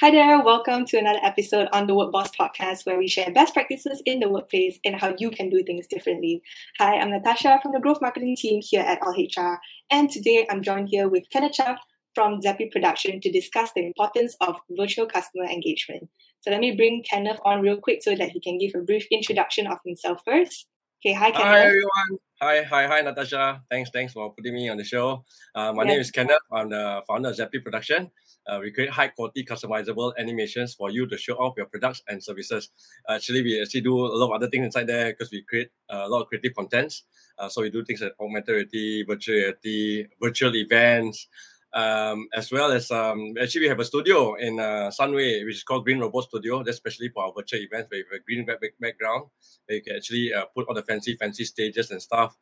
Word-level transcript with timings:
Hi 0.00 0.12
there, 0.12 0.40
welcome 0.40 0.84
to 0.86 0.96
another 0.96 1.18
episode 1.24 1.66
on 1.72 1.88
the 1.88 1.94
Work 1.94 2.12
Boss 2.12 2.30
podcast 2.38 2.86
where 2.86 2.98
we 2.98 3.08
share 3.08 3.32
best 3.32 3.52
practices 3.52 4.00
in 4.06 4.20
the 4.20 4.28
workplace 4.28 4.78
and 4.84 4.94
how 4.94 5.14
you 5.18 5.28
can 5.28 5.50
do 5.50 5.60
things 5.64 5.88
differently. 5.88 6.40
Hi, 6.78 6.98
I'm 6.98 7.10
Natasha 7.10 7.58
from 7.60 7.72
the 7.72 7.80
growth 7.80 8.00
marketing 8.00 8.36
team 8.36 8.60
here 8.62 8.82
at 8.82 9.00
AllHR, 9.00 9.56
and 9.90 10.08
today 10.08 10.46
I'm 10.48 10.62
joined 10.62 10.90
here 10.90 11.08
with 11.08 11.28
Kenneth 11.30 11.54
Chan 11.54 11.78
from 12.14 12.40
Zappy 12.40 12.70
Production 12.70 13.20
to 13.22 13.32
discuss 13.32 13.72
the 13.74 13.84
importance 13.84 14.36
of 14.40 14.56
virtual 14.70 15.06
customer 15.06 15.46
engagement. 15.46 16.08
So 16.42 16.52
let 16.52 16.60
me 16.60 16.76
bring 16.76 17.02
Kenneth 17.02 17.40
on 17.44 17.60
real 17.60 17.78
quick 17.78 18.04
so 18.04 18.14
that 18.14 18.30
he 18.30 18.40
can 18.40 18.58
give 18.58 18.72
a 18.76 18.84
brief 18.84 19.06
introduction 19.10 19.66
of 19.66 19.78
himself 19.84 20.20
first. 20.24 20.68
Okay, 21.04 21.14
hi 21.14 21.32
Kenneth. 21.32 21.46
Hi 21.50 21.58
everyone. 21.66 22.18
Hi, 22.40 22.62
hi, 22.62 22.86
hi 22.86 23.00
Natasha. 23.00 23.60
Thanks, 23.68 23.90
thanks 23.90 24.12
for 24.12 24.32
putting 24.32 24.54
me 24.54 24.68
on 24.68 24.76
the 24.76 24.84
show. 24.84 25.24
Uh, 25.52 25.72
my 25.72 25.82
Yeah. 25.82 25.88
name 25.90 26.00
is 26.00 26.12
Kenneth. 26.12 26.38
I'm 26.52 26.68
the 26.70 27.02
founder 27.08 27.30
of 27.30 27.34
Zappy 27.34 27.60
Production. 27.60 28.08
Uh, 28.46 28.60
we 28.62 28.70
create 28.70 28.90
high 28.90 29.08
quality 29.08 29.44
customizable 29.44 30.12
animations 30.16 30.74
for 30.74 30.90
you 30.90 31.08
to 31.08 31.16
show 31.18 31.34
off 31.34 31.54
your 31.56 31.66
products 31.66 32.02
and 32.06 32.22
services. 32.22 32.70
actually, 33.08 33.42
we 33.42 33.60
actually 33.60 33.80
do 33.80 33.98
a 33.98 34.14
lot 34.14 34.26
of 34.26 34.32
other 34.32 34.48
things 34.48 34.64
inside 34.64 34.86
there 34.86 35.10
because 35.10 35.32
we 35.32 35.42
create 35.42 35.70
a 35.88 36.08
lot 36.08 36.22
of 36.22 36.28
creative 36.28 36.54
contents. 36.54 37.02
Uh, 37.36 37.48
so 37.48 37.62
we 37.62 37.70
do 37.70 37.84
things 37.84 38.00
like 38.00 38.14
augmented 38.20 38.54
reality, 38.54 39.02
virtual 39.02 39.34
reality, 39.34 40.06
virtual 40.20 40.54
events, 40.54 41.26
um, 41.74 42.28
as 42.34 42.52
well 42.52 42.70
as 42.72 42.90
um, 42.90 43.34
actually 43.40 43.62
we 43.62 43.68
have 43.68 43.80
a 43.80 43.84
studio 43.84 44.34
in 44.34 44.60
uh, 44.60 44.90
Sunway, 44.90 45.44
which 45.44 45.56
is 45.56 45.62
called 45.62 45.84
Green 45.84 46.00
Robot 46.00 46.24
Studio. 46.24 46.62
That's 46.62 46.76
especially 46.76 47.08
for 47.08 47.24
our 47.24 47.32
virtual 47.32 47.60
events 47.60 47.90
where 47.90 48.00
you 48.00 48.06
have 48.10 48.20
a 48.20 48.24
green 48.24 48.44
back- 48.44 48.60
back- 48.60 48.78
background. 48.80 49.26
Where 49.66 49.76
you 49.76 49.82
can 49.82 49.96
actually 49.96 50.34
uh, 50.34 50.44
put 50.54 50.66
all 50.68 50.74
the 50.74 50.82
fancy, 50.82 51.16
fancy 51.16 51.44
stages 51.44 51.90
and 51.90 52.00
stuff. 52.00 52.36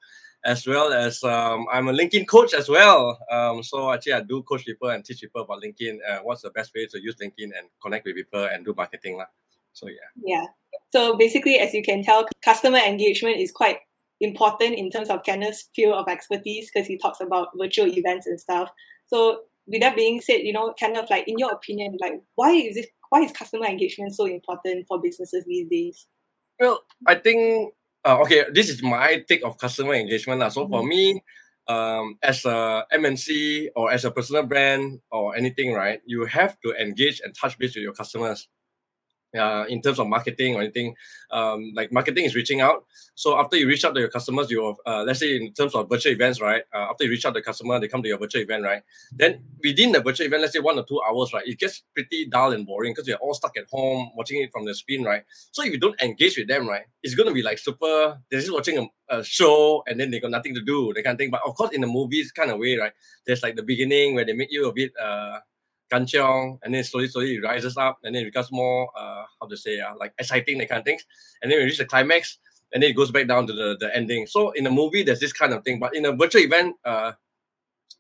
As 0.45 0.67
well 0.67 0.93
as 0.93 1.23
um, 1.23 1.67
I'm 1.71 1.89
a 1.89 1.93
LinkedIn 1.93 2.27
coach 2.27 2.55
as 2.55 2.69
well. 2.69 3.19
Um, 3.31 3.63
so 3.63 3.93
actually 3.93 4.15
I 4.15 4.23
do 4.23 4.43
coach 4.43 4.65
people 4.65 4.89
and 4.89 5.05
teach 5.05 5.21
people 5.21 5.43
about 5.43 5.63
LinkedIn. 5.63 5.99
Uh, 6.09 6.21
what's 6.23 6.43
the 6.43 6.51
best 6.51 6.73
way 6.75 6.87
to 6.87 7.01
use 7.01 7.17
LinkedIn 7.17 7.51
and 7.57 7.69
connect 7.83 8.07
with 8.07 8.17
people 8.17 8.45
and 8.45 8.65
do 8.65 8.75
marketing 8.77 9.19
lah. 9.19 9.27
So 9.73 9.89
yeah. 9.89 10.09
Yeah. 10.25 10.47
So 10.91 11.17
basically, 11.17 11.59
as 11.59 11.75
you 11.75 11.83
can 11.83 12.03
tell, 12.03 12.27
customer 12.43 12.79
engagement 12.79 13.37
is 13.37 13.53
quite 13.53 13.79
important 14.21 14.75
in 14.77 14.91
terms 14.91 15.09
of 15.09 15.23
Kenneth's 15.23 15.69
field 15.75 15.95
of 15.95 16.09
expertise 16.09 16.71
because 16.73 16.87
he 16.87 16.99
talks 16.99 17.21
about 17.21 17.49
virtual 17.59 17.87
events 17.89 18.27
and 18.27 18.39
stuff. 18.41 18.71
So 19.07 19.43
with 19.67 19.81
that 19.81 19.97
being 19.97 20.21
said, 20.21 20.41
you 20.43 20.53
know, 20.53 20.75
kind 20.79 20.97
of 20.97 21.09
like 21.11 21.27
in 21.27 21.39
your 21.39 21.53
opinion, 21.53 21.97
like 22.01 22.21
why 22.35 22.53
is 22.53 22.77
it 22.77 22.89
why 23.09 23.21
is 23.23 23.33
customer 23.33 23.67
engagement 23.67 24.15
so 24.15 24.27
important 24.27 24.87
for 24.87 25.01
businesses 25.01 25.45
these 25.47 25.69
days? 25.69 26.07
Well, 26.59 26.81
I 27.07 27.17
think 27.17 27.75
uh, 28.05 28.19
okay, 28.23 28.45
this 28.53 28.69
is 28.71 28.83
my 28.83 29.25
take 29.29 29.45
of 29.45 29.59
customer 29.59 29.95
engagement. 29.95 30.41
lah. 30.41 30.49
So 30.49 30.67
for 30.69 30.83
Mhm. 30.83 30.89
me, 30.89 31.23
um, 31.69 32.19
as 32.23 32.45
a 32.45 32.87
MNC 32.93 33.69
or 33.77 33.93
as 33.93 34.05
a 34.05 34.11
personal 34.11 34.43
brand 34.45 35.01
or 35.11 35.37
anything, 35.37 35.73
right, 35.73 36.01
you 36.07 36.25
have 36.25 36.59
to 36.65 36.73
engage 36.81 37.21
and 37.21 37.35
touch 37.37 37.59
base 37.59 37.75
with 37.75 37.85
your 37.85 37.93
customers. 37.93 38.49
Uh, 39.39 39.65
in 39.69 39.81
terms 39.81 40.01
of 40.01 40.09
marketing 40.09 40.57
or 40.57 40.61
anything, 40.61 40.93
um, 41.31 41.73
like 41.77 41.93
marketing 41.93 42.25
is 42.25 42.35
reaching 42.35 42.61
out. 42.61 42.85
So 43.15 43.39
after 43.39 43.57
you 43.57 43.69
reach 43.69 43.85
out 43.85 43.95
to 43.95 44.01
your 44.01 44.09
customers, 44.09 44.51
you 44.51 44.77
uh, 44.85 45.05
let's 45.07 45.21
say 45.21 45.37
in 45.37 45.53
terms 45.53 45.75
of 45.77 45.89
virtual 45.89 46.13
events, 46.13 46.41
right? 46.41 46.63
Uh, 46.75 46.89
after 46.91 47.05
you 47.05 47.11
reach 47.11 47.25
out 47.25 47.35
to 47.35 47.41
the 47.41 47.45
customer, 47.45 47.79
they 47.79 47.87
come 47.87 48.03
to 48.03 48.09
your 48.09 48.19
virtual 48.19 48.43
event, 48.43 48.65
right? 48.65 48.83
Then 49.13 49.45
within 49.63 49.93
the 49.93 50.01
virtual 50.01 50.27
event, 50.27 50.43
let's 50.43 50.55
say 50.55 50.59
one 50.59 50.77
or 50.79 50.85
two 50.85 51.01
hours, 51.09 51.33
right? 51.33 51.47
It 51.47 51.61
gets 51.61 51.85
pretty 51.95 52.27
dull 52.27 52.53
and 52.53 52.67
boring 52.67 52.93
because 52.93 53.07
you're 53.07 53.19
all 53.19 53.35
stuck 53.35 53.57
at 53.57 53.67
home 53.71 54.11
watching 54.17 54.43
it 54.43 54.51
from 54.51 54.65
the 54.65 54.75
screen, 54.75 55.05
right? 55.05 55.23
So 55.53 55.63
if 55.63 55.71
you 55.71 55.79
don't 55.79 56.01
engage 56.03 56.37
with 56.37 56.49
them, 56.49 56.69
right, 56.69 56.83
it's 57.05 57.15
gonna 57.15 57.33
be 57.33 57.43
like 57.43 57.59
super. 57.59 58.19
They're 58.31 58.41
just 58.41 58.53
watching 58.53 58.79
a, 58.79 59.19
a 59.19 59.23
show 59.23 59.85
and 59.87 60.01
then 60.01 60.11
they 60.11 60.19
got 60.19 60.33
nothing 60.33 60.55
to 60.57 60.63
do, 60.63 60.93
kind 60.95 61.07
of 61.07 61.19
thing. 61.19 61.31
But 61.31 61.43
of 61.47 61.55
course, 61.55 61.71
in 61.71 61.83
the 61.83 61.87
movies 61.87 62.33
kind 62.33 62.51
of 62.51 62.59
way, 62.59 62.77
right? 62.77 62.93
There's 63.27 63.45
like 63.45 63.55
the 63.55 63.63
beginning 63.63 64.17
where 64.17 64.25
they 64.25 64.33
make 64.33 64.51
you 64.51 64.67
a 64.67 64.73
bit 64.73 64.93
uh 65.01 65.39
kancheong, 65.91 66.59
and 66.63 66.75
then 66.75 66.85
slowly, 66.85 67.09
slowly 67.09 67.37
it 67.37 67.43
rises 67.43 67.77
up, 67.77 67.99
and 68.05 68.15
then 68.15 68.23
it 68.23 68.27
becomes 68.27 68.51
more 68.53 68.89
uh 68.99 69.25
how 69.41 69.49
to 69.49 69.57
say 69.57 69.79
uh, 69.81 69.95
like 69.99 70.13
exciting, 70.19 70.59
that 70.59 70.69
kind 70.69 70.81
of 70.81 70.85
things. 70.85 71.05
And 71.43 71.51
then 71.51 71.59
we 71.59 71.65
reach 71.65 71.79
the 71.79 71.85
climax, 71.85 72.39
and 72.73 72.83
then 72.83 72.91
it 72.91 72.95
goes 72.95 73.11
back 73.11 73.27
down 73.29 73.47
to 73.49 73.53
the, 73.53 73.77
the 73.81 73.95
ending. 73.97 74.27
So 74.27 74.51
in 74.53 74.67
a 74.67 74.71
movie, 74.71 75.03
there's 75.03 75.21
this 75.21 75.33
kind 75.33 75.53
of 75.53 75.65
thing, 75.65 75.79
but 75.79 75.95
in 75.95 76.05
a 76.07 76.13
virtual 76.13 76.43
event, 76.43 76.77
uh 76.85 77.13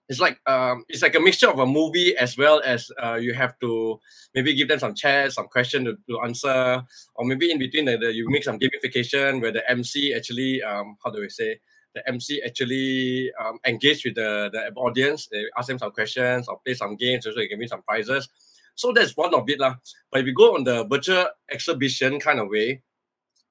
it's 0.08 0.18
like 0.20 0.40
um 0.46 0.84
it's 0.88 1.02
like 1.02 1.14
a 1.14 1.20
mixture 1.20 1.48
of 1.48 1.60
a 1.60 1.66
movie 1.66 2.16
as 2.16 2.36
well 2.36 2.60
as 2.64 2.90
uh 3.02 3.14
you 3.14 3.32
have 3.32 3.58
to 3.60 3.98
maybe 4.34 4.54
give 4.54 4.68
them 4.68 4.78
some 4.78 4.94
chat, 4.94 5.32
some 5.32 5.46
question 5.46 5.84
to, 5.84 5.96
to 6.08 6.20
answer, 6.22 6.82
or 7.14 7.24
maybe 7.24 7.50
in 7.50 7.58
between 7.58 7.84
the, 7.84 7.96
the 7.96 8.12
you 8.12 8.28
make 8.28 8.44
some 8.44 8.58
gamification 8.58 9.40
where 9.40 9.52
the 9.52 9.68
MC 9.70 10.12
actually 10.14 10.62
um 10.62 10.96
how 11.04 11.10
do 11.10 11.20
we 11.20 11.28
say 11.28 11.60
the 11.94 12.08
MC 12.08 12.42
actually 12.44 13.32
um, 13.40 13.58
engage 13.66 14.04
with 14.04 14.14
the, 14.14 14.50
the 14.52 14.72
audience, 14.80 15.28
they 15.30 15.44
ask 15.56 15.68
them 15.68 15.78
some 15.78 15.90
questions 15.90 16.48
or 16.48 16.58
play 16.64 16.74
some 16.74 16.96
games, 16.96 17.24
so 17.24 17.30
you 17.36 17.48
can 17.48 17.58
win 17.58 17.68
some 17.68 17.82
prizes. 17.82 18.28
So 18.74 18.92
that's 18.92 19.16
one 19.16 19.34
of 19.34 19.48
it. 19.48 19.58
lah. 19.58 19.74
But 20.10 20.20
if 20.20 20.26
you 20.26 20.34
go 20.34 20.54
on 20.54 20.64
the 20.64 20.84
virtual 20.84 21.26
exhibition 21.50 22.20
kind 22.20 22.40
of 22.40 22.48
way, 22.48 22.82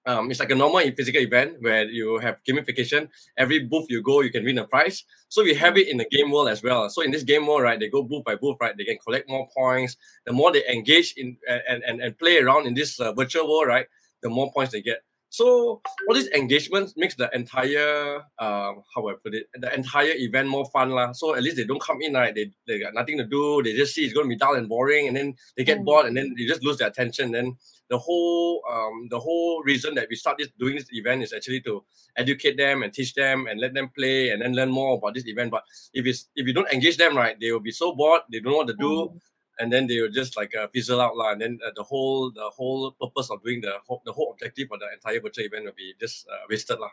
um, 0.05 0.31
it's 0.31 0.39
like 0.39 0.49
a 0.49 0.55
normal 0.55 0.81
physical 0.95 1.21
event 1.21 1.57
where 1.59 1.85
you 1.85 2.17
have 2.19 2.41
gamification. 2.43 3.09
Every 3.37 3.59
booth 3.59 3.87
you 3.89 4.01
go, 4.01 4.21
you 4.21 4.31
can 4.31 4.43
win 4.43 4.57
a 4.57 4.65
prize. 4.65 5.03
So 5.27 5.43
we 5.43 5.53
have 5.55 5.77
it 5.77 5.87
in 5.87 5.97
the 5.97 6.05
game 6.09 6.31
world 6.31 6.49
as 6.49 6.63
well. 6.63 6.89
So 6.89 7.01
in 7.03 7.11
this 7.11 7.23
game 7.23 7.45
world, 7.45 7.63
right, 7.63 7.79
they 7.79 7.89
go 7.89 8.01
booth 8.01 8.23
by 8.23 8.35
booth, 8.35 8.57
right, 8.59 8.75
they 8.75 8.85
can 8.85 8.97
collect 8.97 9.29
more 9.29 9.47
points. 9.55 9.97
The 10.25 10.33
more 10.33 10.51
they 10.51 10.65
engage 10.67 11.13
in 11.17 11.37
and 11.47 11.83
and, 11.83 12.01
and 12.01 12.17
play 12.17 12.39
around 12.39 12.65
in 12.65 12.73
this 12.73 12.99
uh, 12.99 13.13
virtual 13.13 13.47
world, 13.47 13.67
right, 13.67 13.87
the 14.23 14.29
more 14.29 14.51
points 14.51 14.71
they 14.71 14.81
get. 14.81 15.03
So 15.29 15.81
all 16.07 16.15
these 16.15 16.27
engagements 16.29 16.95
makes 16.97 17.15
the 17.15 17.29
entire 17.33 18.17
um 18.39 18.81
how 18.93 19.07
I 19.09 19.13
put 19.23 19.35
it 19.35 19.45
the 19.53 19.73
entire 19.73 20.13
event 20.15 20.49
more 20.49 20.65
fun 20.73 20.89
lah. 20.89 21.11
So 21.13 21.35
at 21.35 21.43
least 21.43 21.57
they 21.57 21.65
don't 21.65 21.81
come 21.81 22.01
in 22.01 22.13
right. 22.13 22.33
They 22.33 22.51
they 22.67 22.79
got 22.79 22.93
nothing 22.95 23.17
to 23.19 23.25
do. 23.25 23.61
They 23.61 23.73
just 23.75 23.93
see 23.93 24.03
it's 24.05 24.13
going 24.13 24.25
to 24.25 24.29
be 24.29 24.35
dull 24.37 24.55
and 24.55 24.67
boring, 24.67 25.07
and 25.07 25.15
then 25.15 25.35
they 25.55 25.63
get 25.63 25.79
Mm. 25.79 25.85
bored, 25.85 26.05
and 26.07 26.17
then 26.17 26.33
they 26.35 26.45
just 26.45 26.63
lose 26.63 26.77
their 26.77 26.87
attention. 26.89 27.31
Then 27.31 27.57
the 27.89 27.97
whole 27.97 28.63
um 28.73 29.07
the 29.09 29.19
whole 29.19 29.61
reason 29.63 29.93
that 29.95 30.07
we 30.09 30.15
start 30.15 30.37
this 30.39 30.49
doing 30.57 30.75
this 30.75 30.89
event 30.91 31.21
is 31.21 31.31
actually 31.31 31.61
to 31.61 31.85
educate 32.17 32.57
them 32.57 32.81
and 32.81 32.91
teach 32.91 33.13
them 33.13 33.45
and 33.45 33.59
let 33.61 33.73
them 33.73 33.89
play 33.95 34.29
and 34.31 34.41
then 34.41 34.53
learn 34.53 34.69
more 34.69 34.97
about 34.97 35.13
this 35.13 35.27
event. 35.27 35.51
But 35.51 35.63
if 35.93 36.05
it's 36.09 36.27
if 36.35 36.47
you 36.47 36.53
don't 36.53 36.71
engage 36.73 36.97
them 36.97 37.15
right, 37.15 37.37
they 37.39 37.51
will 37.51 37.61
be 37.61 37.71
so 37.71 37.93
bored. 37.93 38.21
They 38.31 38.39
don't 38.39 38.53
know 38.53 38.57
what 38.65 38.67
to 38.73 38.73
do 38.73 38.93
Mm. 39.13 39.19
And 39.59 39.71
then 39.71 39.87
they 39.87 39.99
will 40.01 40.09
just 40.09 40.37
like 40.37 40.55
uh, 40.55 40.67
fizzle 40.73 41.01
out 41.01 41.15
lah. 41.15 41.31
And 41.31 41.41
then 41.41 41.59
uh, 41.65 41.71
the 41.75 41.83
whole 41.83 42.31
the 42.31 42.49
whole 42.49 42.91
purpose 42.99 43.29
of 43.29 43.43
doing 43.43 43.61
the 43.61 43.73
whole, 43.85 44.01
the 44.05 44.13
whole 44.13 44.31
objective 44.31 44.69
of 44.71 44.79
the 44.79 44.87
entire 44.93 45.21
virtual 45.21 45.45
event 45.45 45.65
will 45.65 45.77
be 45.77 45.93
just 45.99 46.27
uh, 46.27 46.45
wasted 46.49 46.79
lah. 46.79 46.91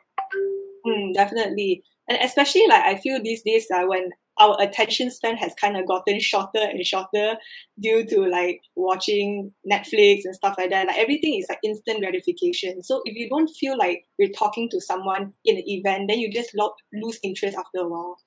Mm, 0.87 1.15
definitely. 1.15 1.83
And 2.09 2.19
especially 2.23 2.67
like 2.69 2.83
I 2.83 2.97
feel 2.97 3.23
these 3.23 3.43
days 3.43 3.67
uh, 3.73 3.87
when 3.87 4.11
our 4.39 4.57
attention 4.61 5.11
span 5.11 5.37
has 5.37 5.55
kind 5.59 5.77
of 5.77 5.87
gotten 5.87 6.21
shorter 6.21 6.61
and 6.61 6.85
shorter 6.85 7.37
due 7.81 8.05
to 8.05 8.27
like 8.27 8.61
watching 8.75 9.53
Netflix 9.71 10.21
and 10.25 10.35
stuff 10.35 10.57
like 10.59 10.71
that. 10.71 10.87
Like 10.87 10.99
everything 10.99 11.39
is 11.39 11.47
like 11.49 11.59
instant 11.65 12.01
gratification. 12.01 12.83
So 12.83 13.01
if 13.05 13.17
you 13.17 13.29
don't 13.29 13.49
feel 13.49 13.79
like 13.79 14.05
you're 14.19 14.31
talking 14.31 14.69
to 14.71 14.81
someone 14.81 15.33
in 15.45 15.57
an 15.57 15.65
event, 15.67 16.09
then 16.09 16.19
you 16.19 16.31
just 16.31 16.51
lo- 16.55 16.75
lose 16.93 17.19
interest 17.23 17.57
after 17.57 17.79
a 17.79 17.89
while. 17.89 18.19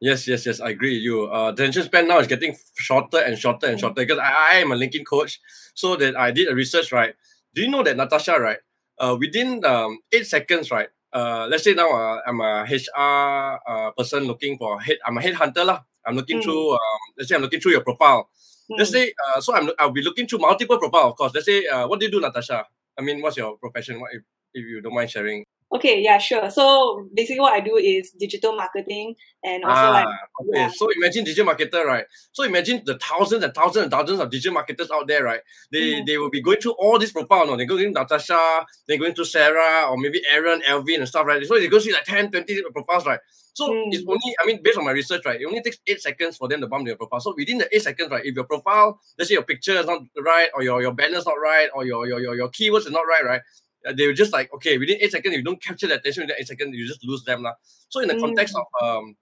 Yes, 0.00 0.28
yes, 0.28 0.44
yes. 0.44 0.60
I 0.60 0.70
agree 0.70 0.94
with 0.96 1.02
you. 1.02 1.32
Uh, 1.32 1.50
attention 1.52 1.82
span 1.84 2.06
now 2.08 2.18
is 2.18 2.26
getting 2.26 2.54
shorter 2.76 3.18
and 3.18 3.38
shorter 3.38 3.66
and 3.66 3.76
Mm. 3.76 3.80
shorter 3.80 4.02
because 4.04 4.18
I, 4.18 4.32
I 4.52 4.56
am 4.58 4.72
a 4.72 4.76
LinkedIn 4.76 5.06
coach, 5.06 5.40
so 5.74 5.96
that 5.96 6.16
I 6.16 6.30
did 6.30 6.48
a 6.48 6.54
research. 6.54 6.92
Right? 6.92 7.14
Do 7.54 7.62
you 7.62 7.68
know 7.68 7.82
that 7.82 7.96
Natasha? 7.96 8.38
Right? 8.38 8.58
Uh, 8.98 9.16
within 9.18 9.64
um, 9.64 9.98
eight 10.12 10.26
seconds, 10.26 10.70
right? 10.70 10.88
Uh, 11.12 11.46
let's 11.48 11.64
say 11.64 11.72
now 11.72 11.88
uh, 11.90 12.20
I'm 12.26 12.40
a 12.40 12.64
HR 12.68 13.60
uh, 13.66 13.90
person 13.96 14.24
looking 14.24 14.58
for 14.58 14.80
head. 14.80 14.98
I'm 15.06 15.16
a 15.16 15.20
headhunter 15.22 15.64
lah. 15.64 15.80
I'm 16.04 16.14
looking 16.16 16.38
Mm. 16.40 16.44
through. 16.44 16.72
Um, 16.72 17.00
let's 17.16 17.28
say 17.30 17.34
I'm 17.36 17.42
looking 17.42 17.60
through 17.60 17.72
your 17.72 17.84
profile. 17.84 18.28
Let's 18.68 18.90
Mm. 18.90 18.92
say 19.00 19.12
uh, 19.34 19.40
so. 19.40 19.54
I'm 19.56 19.70
I'll 19.78 19.92
be 19.96 20.02
looking 20.02 20.26
through 20.28 20.40
multiple 20.40 20.76
profile, 20.78 21.08
of 21.08 21.16
course. 21.16 21.32
Let's 21.34 21.46
say 21.46 21.64
uh, 21.66 21.88
what 21.88 22.00
do 22.00 22.06
you 22.06 22.12
do, 22.12 22.20
Natasha? 22.20 22.66
I 22.98 23.02
mean, 23.02 23.22
what's 23.22 23.36
your 23.38 23.56
profession? 23.56 24.00
What 24.00 24.12
if, 24.12 24.22
if 24.52 24.64
you 24.66 24.82
don't 24.82 24.92
mind 24.94 25.08
sharing? 25.10 25.44
Okay, 25.74 26.00
yeah, 26.00 26.18
sure. 26.18 26.48
So 26.48 27.08
basically 27.12 27.40
what 27.40 27.52
I 27.54 27.60
do 27.60 27.76
is 27.76 28.12
digital 28.12 28.54
marketing 28.54 29.16
and 29.42 29.64
also 29.64 29.90
like 29.90 30.06
okay. 30.06 30.60
yeah. 30.60 30.68
So 30.72 30.88
imagine 30.96 31.24
digital 31.24 31.52
marketer, 31.52 31.84
right? 31.84 32.04
So 32.30 32.44
imagine 32.44 32.82
the 32.86 32.96
thousands 32.98 33.42
and 33.42 33.52
thousands 33.52 33.82
and 33.82 33.90
thousands 33.90 34.20
of 34.20 34.30
digital 34.30 34.54
marketers 34.54 34.90
out 34.92 35.08
there, 35.08 35.24
right? 35.24 35.40
They 35.72 35.94
Mhm. 35.94 36.06
they 36.06 36.18
will 36.18 36.30
be 36.30 36.40
going 36.40 36.58
through 36.60 36.76
all 36.78 37.00
these 37.00 37.10
profiles. 37.10 37.48
No? 37.50 37.56
They're 37.56 37.66
going 37.66 37.82
through 37.82 37.90
Natasha, 37.92 38.64
they're 38.86 38.96
going 38.98 39.14
through 39.14 39.24
Sarah, 39.24 39.88
or 39.90 39.98
maybe 39.98 40.22
Aaron, 40.32 40.62
Elvin, 40.68 41.00
and 41.00 41.08
stuff, 41.08 41.26
right? 41.26 41.44
So 41.44 41.58
they 41.58 41.66
go 41.66 41.80
through 41.80 41.94
like 41.94 42.04
10, 42.04 42.30
20 42.30 42.62
profiles, 42.72 43.04
right? 43.04 43.20
So 43.54 43.68
Mm. 43.70 43.92
it's 43.92 44.04
only, 44.06 44.36
I 44.40 44.46
mean, 44.46 44.60
based 44.62 44.78
on 44.78 44.84
my 44.84 44.92
research, 44.92 45.24
right, 45.24 45.40
it 45.40 45.46
only 45.46 45.62
takes 45.62 45.78
eight 45.88 46.00
seconds 46.00 46.36
for 46.36 46.46
them 46.46 46.60
to 46.60 46.68
bump 46.68 46.86
their 46.86 46.94
profile. 46.94 47.20
So 47.20 47.34
within 47.36 47.58
the 47.58 47.74
eight 47.74 47.82
seconds, 47.82 48.10
right, 48.10 48.24
if 48.24 48.34
your 48.36 48.44
profile, 48.44 49.00
let's 49.18 49.30
say 49.30 49.34
your 49.34 49.44
picture 49.44 49.72
is 49.72 49.86
not 49.86 50.02
right, 50.22 50.50
or 50.54 50.62
your, 50.62 50.80
your 50.82 50.92
banner's 50.92 51.26
not 51.26 51.40
right, 51.40 51.70
or 51.74 51.84
your, 51.84 52.06
your, 52.06 52.20
your, 52.20 52.34
your 52.36 52.50
keywords 52.50 52.86
are 52.86 52.90
not 52.90 53.06
right, 53.08 53.24
right? 53.24 53.40
Uh, 53.86 53.92
they 53.96 54.06
were 54.06 54.12
just 54.12 54.32
like, 54.32 54.52
okay, 54.54 54.78
within 54.78 54.98
eight 55.00 55.12
seconds, 55.12 55.34
if 55.34 55.38
you 55.38 55.44
don't 55.44 55.62
capture 55.62 55.86
the 55.86 55.94
attention 55.96 56.22
within 56.24 56.36
eight 56.38 56.48
seconds, 56.48 56.74
you 56.76 56.86
just 56.86 57.04
lose 57.04 57.24
them. 57.24 57.42
lah. 57.42 57.54
So 57.88 58.00
in 58.00 58.08
the 58.08 58.16
context 58.18 58.54
Mm. 58.54 58.60
of 58.62 58.66
um 58.82 59.16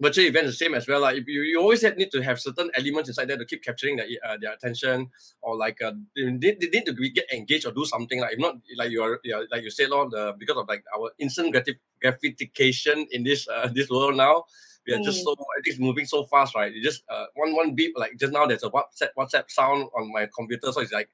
virtual 0.00 0.26
events, 0.26 0.50
the 0.50 0.56
same 0.64 0.74
as 0.74 0.86
well. 0.88 1.00
Like 1.00 1.16
if 1.18 1.26
you, 1.28 1.42
you 1.42 1.60
always 1.60 1.82
need 1.82 2.10
to 2.12 2.20
have 2.22 2.40
certain 2.40 2.70
elements 2.74 3.08
inside 3.08 3.28
there 3.28 3.38
to 3.38 3.44
keep 3.44 3.62
capturing 3.62 3.96
their 3.96 4.06
uh, 4.26 4.36
their 4.40 4.52
attention 4.52 5.10
or 5.40 5.56
like 5.56 5.80
uh, 5.82 5.92
they, 6.16 6.52
they 6.60 6.68
need 6.72 6.84
to 6.86 6.92
be, 6.92 7.10
get 7.10 7.30
engaged 7.32 7.66
or 7.66 7.72
do 7.72 7.84
something 7.84 8.20
like 8.20 8.32
if 8.34 8.38
not 8.38 8.56
like 8.76 8.90
you 8.90 9.02
are, 9.02 9.20
you 9.24 9.34
are 9.36 9.46
like 9.50 9.62
you 9.62 9.70
said, 9.70 9.90
Lord, 9.90 10.10
the 10.10 10.34
because 10.38 10.56
of 10.56 10.68
like 10.68 10.84
our 10.96 11.10
instant 11.18 11.54
gratif- 11.54 11.78
gratification 12.02 13.06
in 13.12 13.22
this 13.22 13.48
uh, 13.48 13.68
this 13.74 13.88
world 13.88 14.16
now. 14.16 14.44
we 14.86 14.92
are 14.92 15.00
just 15.00 15.24
so 15.24 15.34
it's 15.64 15.78
moving 15.78 16.04
so 16.04 16.24
fast, 16.24 16.54
right? 16.54 16.72
You 16.74 16.82
just 16.82 17.04
uh, 17.08 17.26
one 17.34 17.54
one 17.54 17.74
beep 17.74 17.94
like 17.96 18.18
just 18.18 18.32
now 18.32 18.44
there's 18.46 18.64
a 18.64 18.70
WhatsApp 18.70 19.10
WhatsApp 19.16 19.50
sound 19.50 19.88
on 19.96 20.12
my 20.12 20.28
computer, 20.36 20.72
so 20.72 20.80
it's 20.80 20.92
like 20.92 21.08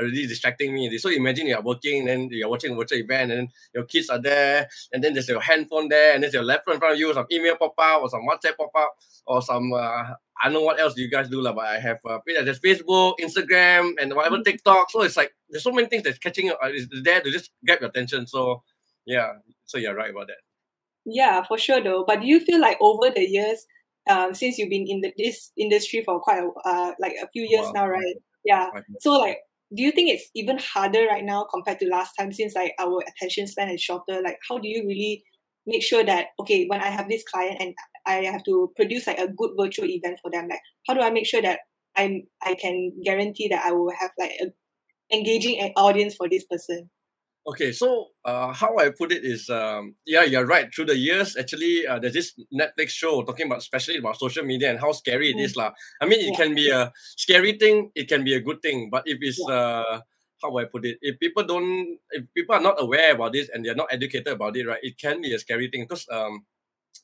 already 0.00 0.26
distracting 0.26 0.74
me. 0.74 0.96
So 0.98 1.10
imagine 1.10 1.46
you're 1.46 1.62
working, 1.62 2.04
then 2.04 2.28
you're 2.30 2.48
watching 2.48 2.72
a 2.72 2.76
virtual 2.76 2.98
event, 2.98 3.32
and 3.32 3.48
your 3.74 3.84
kids 3.84 4.08
are 4.10 4.20
there, 4.20 4.68
and 4.92 5.02
then 5.02 5.14
there's 5.14 5.28
your 5.28 5.40
handphone 5.40 5.88
there, 5.88 6.14
and 6.14 6.22
there's 6.22 6.34
your 6.34 6.44
laptop 6.44 6.74
in 6.74 6.80
front 6.80 6.94
of 6.94 7.00
you, 7.00 7.12
some 7.14 7.26
email 7.30 7.56
pop 7.56 7.74
up, 7.78 8.02
or 8.02 8.08
some 8.08 8.26
WhatsApp 8.28 8.56
pop 8.56 8.70
up, 8.76 8.96
or 9.26 9.42
some 9.42 9.72
uh, 9.72 10.04
I 10.42 10.44
don't 10.44 10.54
know 10.54 10.62
what 10.62 10.78
else 10.78 10.96
you 10.96 11.10
guys 11.10 11.28
do, 11.28 11.42
but 11.42 11.58
I 11.58 11.78
have 11.78 11.98
uh, 12.08 12.18
there's 12.26 12.60
Facebook, 12.60 13.14
Instagram, 13.20 13.92
and 14.00 14.14
whatever 14.14 14.38
mm. 14.38 14.44
TikTok. 14.44 14.90
So 14.90 15.02
it's 15.02 15.16
like 15.16 15.32
there's 15.48 15.64
so 15.64 15.72
many 15.72 15.88
things 15.88 16.02
that's 16.02 16.18
catching 16.18 16.46
you, 16.46 16.56
uh, 16.62 16.68
is 16.68 16.88
there 17.02 17.20
to 17.20 17.30
just 17.30 17.50
grab 17.64 17.80
your 17.80 17.88
attention. 17.88 18.26
So 18.26 18.62
yeah, 19.06 19.32
so 19.64 19.78
you're 19.78 19.94
right 19.94 20.10
about 20.10 20.26
that. 20.28 20.36
Yeah, 21.06 21.42
for 21.44 21.56
sure 21.56 21.82
though. 21.82 22.04
But 22.06 22.20
do 22.20 22.26
you 22.26 22.40
feel 22.40 22.60
like 22.60 22.76
over 22.80 23.10
the 23.10 23.22
years, 23.22 23.64
um, 24.10 24.34
since 24.34 24.58
you've 24.58 24.70
been 24.70 24.86
in 24.86 25.00
the, 25.00 25.12
this 25.16 25.52
industry 25.56 26.02
for 26.04 26.20
quite 26.20 26.42
a, 26.42 26.68
uh, 26.68 26.92
like 27.00 27.14
a 27.22 27.28
few 27.28 27.46
years 27.48 27.66
wow. 27.66 27.72
now, 27.72 27.88
right? 27.88 28.16
Yeah. 28.44 28.68
So 29.00 29.12
like 29.12 29.38
do 29.74 29.82
you 29.82 29.90
think 29.90 30.10
it's 30.10 30.30
even 30.34 30.58
harder 30.58 31.06
right 31.06 31.24
now 31.24 31.46
compared 31.52 31.80
to 31.80 31.88
last 31.88 32.12
time 32.18 32.32
since 32.32 32.54
like 32.54 32.72
our 32.78 33.02
attention 33.08 33.46
span 33.46 33.68
is 33.68 33.80
shorter? 33.80 34.20
Like 34.22 34.38
how 34.48 34.58
do 34.58 34.68
you 34.68 34.86
really 34.86 35.24
make 35.66 35.82
sure 35.82 36.04
that 36.04 36.28
okay 36.40 36.66
when 36.66 36.80
i 36.80 36.86
have 36.86 37.08
this 37.08 37.24
client 37.24 37.56
and 37.60 37.74
i 38.06 38.14
have 38.24 38.42
to 38.44 38.72
produce 38.76 39.06
like 39.06 39.18
a 39.18 39.28
good 39.28 39.50
virtual 39.58 39.86
event 39.86 40.18
for 40.22 40.30
them 40.30 40.46
like 40.48 40.60
how 40.86 40.94
do 40.94 41.00
i 41.00 41.10
make 41.10 41.26
sure 41.26 41.42
that 41.42 41.60
i'm 41.96 42.22
i 42.42 42.54
can 42.54 42.92
guarantee 43.04 43.48
that 43.48 43.64
i 43.64 43.72
will 43.72 43.92
have 43.98 44.10
like 44.18 44.32
a 44.40 44.46
engaging 45.14 45.60
an 45.60 45.72
audience 45.76 46.14
for 46.14 46.28
this 46.28 46.44
person 46.44 46.88
Okay, 47.46 47.70
so 47.70 48.08
uh, 48.24 48.52
how 48.52 48.76
I 48.78 48.90
put 48.90 49.12
it 49.12 49.24
is, 49.24 49.48
um, 49.48 49.94
yeah, 50.04 50.24
you're 50.24 50.46
right. 50.46 50.66
Through 50.74 50.86
the 50.86 50.96
years, 50.96 51.36
actually, 51.38 51.86
uh, 51.86 52.00
there's 52.00 52.14
this 52.14 52.34
Netflix 52.50 52.90
show 52.90 53.22
talking 53.22 53.46
about, 53.46 53.58
especially 53.58 53.98
about 53.98 54.18
social 54.18 54.42
media 54.42 54.68
and 54.68 54.80
how 54.80 54.90
scary 54.90 55.30
it 55.30 55.36
mm. 55.36 55.44
is, 55.44 55.54
lah. 55.54 55.70
I 56.02 56.06
mean, 56.06 56.18
it 56.18 56.34
yeah. 56.34 56.44
can 56.44 56.54
be 56.56 56.70
a 56.70 56.90
scary 57.14 57.52
thing, 57.52 57.92
it 57.94 58.08
can 58.08 58.24
be 58.24 58.34
a 58.34 58.40
good 58.40 58.60
thing, 58.62 58.90
but 58.90 59.04
if 59.06 59.18
it's, 59.20 59.38
uh, 59.48 60.00
how 60.42 60.58
I 60.58 60.64
put 60.64 60.84
it? 60.84 60.98
If 61.00 61.18
people 61.18 61.44
don't, 61.44 61.98
if 62.10 62.24
people 62.34 62.54
are 62.54 62.60
not 62.60 62.82
aware 62.82 63.14
about 63.14 63.32
this 63.32 63.48
and 63.48 63.64
they're 63.64 63.74
not 63.74 63.88
educated 63.90 64.28
about 64.34 64.56
it, 64.56 64.66
right, 64.66 64.80
it 64.82 64.98
can 64.98 65.22
be 65.22 65.32
a 65.32 65.38
scary 65.38 65.68
thing 65.70 65.84
because 65.88 66.06
um, 66.10 66.44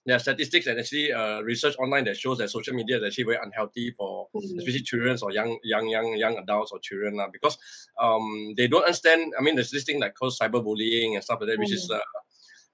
there 0.06 0.16
are 0.16 0.18
statistics 0.18 0.66
and 0.66 0.78
actually 0.78 1.12
uh, 1.12 1.40
research 1.40 1.76
online 1.78 2.04
that 2.04 2.16
shows 2.16 2.38
that 2.38 2.50
social 2.50 2.74
media 2.74 2.98
is 2.98 3.04
actually 3.04 3.24
very 3.24 3.38
unhealthy 3.42 3.90
for 3.90 4.28
mm-hmm. 4.34 4.58
especially 4.58 4.82
children 4.82 5.16
or 5.22 5.32
young 5.32 5.58
young 5.62 5.88
young 5.88 6.16
young 6.16 6.36
adults 6.38 6.72
or 6.72 6.78
children 6.78 7.18
uh, 7.20 7.28
because 7.32 7.58
um 8.00 8.54
they 8.56 8.68
don't 8.68 8.84
understand 8.84 9.32
i 9.38 9.42
mean 9.42 9.54
there's 9.54 9.70
this 9.70 9.84
thing 9.84 10.00
like 10.00 10.14
called 10.14 10.32
cyberbullying 10.32 11.14
and 11.14 11.24
stuff 11.24 11.40
like 11.40 11.48
that 11.48 11.52
mm-hmm. 11.54 11.62
which 11.62 11.72
is 11.72 11.88
mm. 11.90 11.96
uh, 11.96 12.00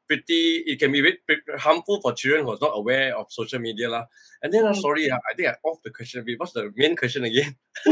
pretty 0.07 0.65
it 0.67 0.79
can 0.79 0.91
be 0.91 1.03
pretty 1.03 1.43
harmful 1.59 2.01
for 2.01 2.13
children 2.13 2.45
who 2.45 2.53
are 2.53 2.59
not 2.61 2.73
aware 2.75 3.17
of 3.17 3.27
social 3.31 3.59
media 3.59 3.89
la. 3.91 4.05
and 4.43 4.53
then 4.53 4.65
i'm 4.65 4.73
uh, 4.73 4.81
sorry 4.81 5.11
uh, 5.11 5.19
i 5.31 5.35
think 5.35 5.49
i 5.49 5.55
off 5.65 5.79
the 5.85 5.91
question 5.91 6.21
a 6.21 6.25
bit 6.25 6.39
what's 6.41 6.53
the 6.53 6.73
main 6.77 6.97
question 6.97 7.25
again 7.25 7.55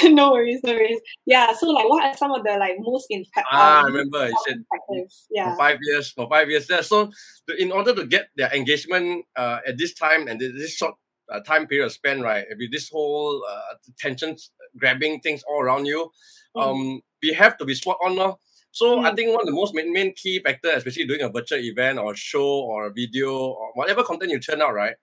no 0.14 0.32
worries 0.32 0.60
no 0.62 0.72
worries 0.72 1.00
yeah 1.26 1.52
so 1.52 1.68
like 1.70 1.88
what 1.88 2.04
are 2.04 2.16
some 2.16 2.32
of 2.32 2.42
the 2.44 2.56
like 2.58 2.76
most 2.80 3.06
impact 3.10 3.46
ah, 3.52 3.82
i 3.82 3.86
remember 3.86 4.28
you 4.28 4.36
said 4.46 4.62
yeah 5.30 5.50
for 5.50 5.56
five 5.58 5.78
years 5.82 6.10
for 6.10 6.28
five 6.28 6.48
years 6.48 6.66
yeah 6.68 6.80
so 6.80 7.10
to, 7.48 7.56
in 7.60 7.72
order 7.72 7.94
to 7.94 8.06
get 8.06 8.28
their 8.36 8.52
engagement 8.52 9.24
uh, 9.36 9.58
at 9.66 9.78
this 9.78 9.94
time 9.94 10.28
and 10.28 10.40
this 10.40 10.74
short 10.74 10.94
uh, 11.32 11.40
time 11.40 11.66
period 11.66 11.90
spent 11.90 12.22
right 12.22 12.46
with 12.58 12.72
this 12.72 12.88
whole 12.90 13.44
uh, 13.48 13.74
tension 13.98 14.36
grabbing 14.78 15.20
things 15.20 15.42
all 15.48 15.60
around 15.60 15.86
you 15.86 16.10
mm. 16.56 16.62
um 16.62 17.00
we 17.22 17.32
have 17.32 17.56
to 17.58 17.64
be 17.64 17.74
spot 17.74 17.98
on 18.04 18.16
no? 18.16 18.38
So 18.72 18.98
mm. 18.98 19.04
I 19.04 19.14
think 19.14 19.30
one 19.30 19.40
of 19.40 19.46
the 19.46 19.52
most 19.52 19.74
main, 19.74 19.92
main 19.92 20.14
key 20.14 20.40
factor, 20.40 20.70
especially 20.70 21.06
doing 21.06 21.22
a 21.22 21.28
virtual 21.28 21.58
event 21.58 21.98
or 21.98 22.14
show 22.14 22.60
or 22.60 22.86
a 22.86 22.92
video 22.92 23.36
or 23.36 23.72
whatever 23.74 24.02
content 24.02 24.30
you 24.30 24.40
turn 24.40 24.62
out, 24.62 24.74
right? 24.74 24.94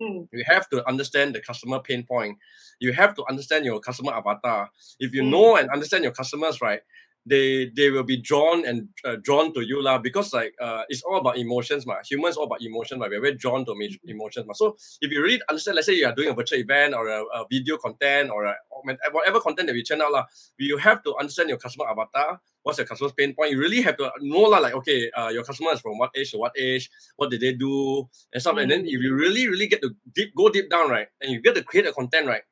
Mm. 0.00 0.28
You 0.32 0.44
have 0.46 0.68
to 0.70 0.86
understand 0.88 1.34
the 1.34 1.40
customer 1.40 1.80
pain 1.80 2.04
point. 2.04 2.38
You 2.80 2.92
have 2.92 3.14
to 3.14 3.24
understand 3.28 3.64
your 3.64 3.80
customer 3.80 4.12
avatar. 4.12 4.70
If 4.98 5.14
you 5.14 5.22
mm. 5.22 5.30
know 5.30 5.56
and 5.56 5.70
understand 5.70 6.02
your 6.02 6.12
customers, 6.12 6.60
right, 6.60 6.80
they 7.26 7.70
they 7.76 7.90
will 7.90 8.02
be 8.02 8.16
drawn 8.16 8.66
and 8.66 8.88
uh, 9.04 9.16
drawn 9.22 9.52
to 9.54 9.62
you 9.62 9.82
lah 9.82 9.98
because 9.98 10.32
like 10.32 10.54
uh, 10.60 10.82
it's 10.88 11.02
all 11.02 11.18
about 11.18 11.38
emotions 11.38 11.86
ma. 11.86 11.96
Humans 12.04 12.36
all 12.36 12.44
about 12.44 12.62
emotion 12.62 12.98
but 12.98 13.10
We're 13.10 13.20
very 13.20 13.34
drawn 13.34 13.64
to 13.64 13.74
emotions 14.04 14.46
ma. 14.46 14.52
So 14.52 14.76
if 15.00 15.10
you 15.10 15.22
really 15.22 15.40
understand, 15.48 15.76
let's 15.76 15.86
say 15.86 15.94
you 15.94 16.06
are 16.06 16.14
doing 16.14 16.28
a 16.28 16.34
virtual 16.34 16.58
event 16.58 16.94
or 16.94 17.08
a, 17.08 17.22
a 17.24 17.46
video 17.50 17.78
content 17.78 18.30
or 18.30 18.44
a, 18.44 18.54
whatever 19.12 19.40
content 19.40 19.68
that 19.68 19.74
we 19.74 19.84
out 19.92 20.12
lah, 20.12 20.24
you 20.58 20.76
have 20.76 21.02
to 21.04 21.16
understand 21.16 21.48
your 21.48 21.58
customer 21.58 21.88
avatar. 21.88 22.40
What's 22.64 22.78
your 22.78 22.86
customer's 22.86 23.12
pain 23.12 23.34
point? 23.34 23.52
You 23.52 23.60
really 23.60 23.82
have 23.82 23.96
to 23.98 24.10
know 24.20 24.40
like 24.40 24.74
okay, 24.74 25.10
uh, 25.12 25.28
your 25.28 25.44
customer 25.44 25.72
is 25.72 25.80
from 25.80 25.98
what 25.98 26.10
age 26.16 26.32
to 26.32 26.38
what 26.38 26.52
age, 26.58 26.90
what 27.16 27.30
did 27.30 27.40
they 27.40 27.52
do 27.52 28.08
and 28.32 28.40
stuff. 28.40 28.52
Mm-hmm. 28.52 28.58
And 28.60 28.70
then 28.70 28.80
if 28.86 29.00
you 29.00 29.14
really 29.14 29.46
really 29.48 29.68
get 29.68 29.82
to 29.82 29.94
deep 30.14 30.34
go 30.34 30.48
deep 30.48 30.70
down 30.70 30.90
right, 30.90 31.08
and 31.20 31.30
you 31.30 31.40
get 31.40 31.54
to 31.54 31.62
create 31.62 31.86
a 31.86 31.92
content 31.92 32.26
right, 32.26 32.42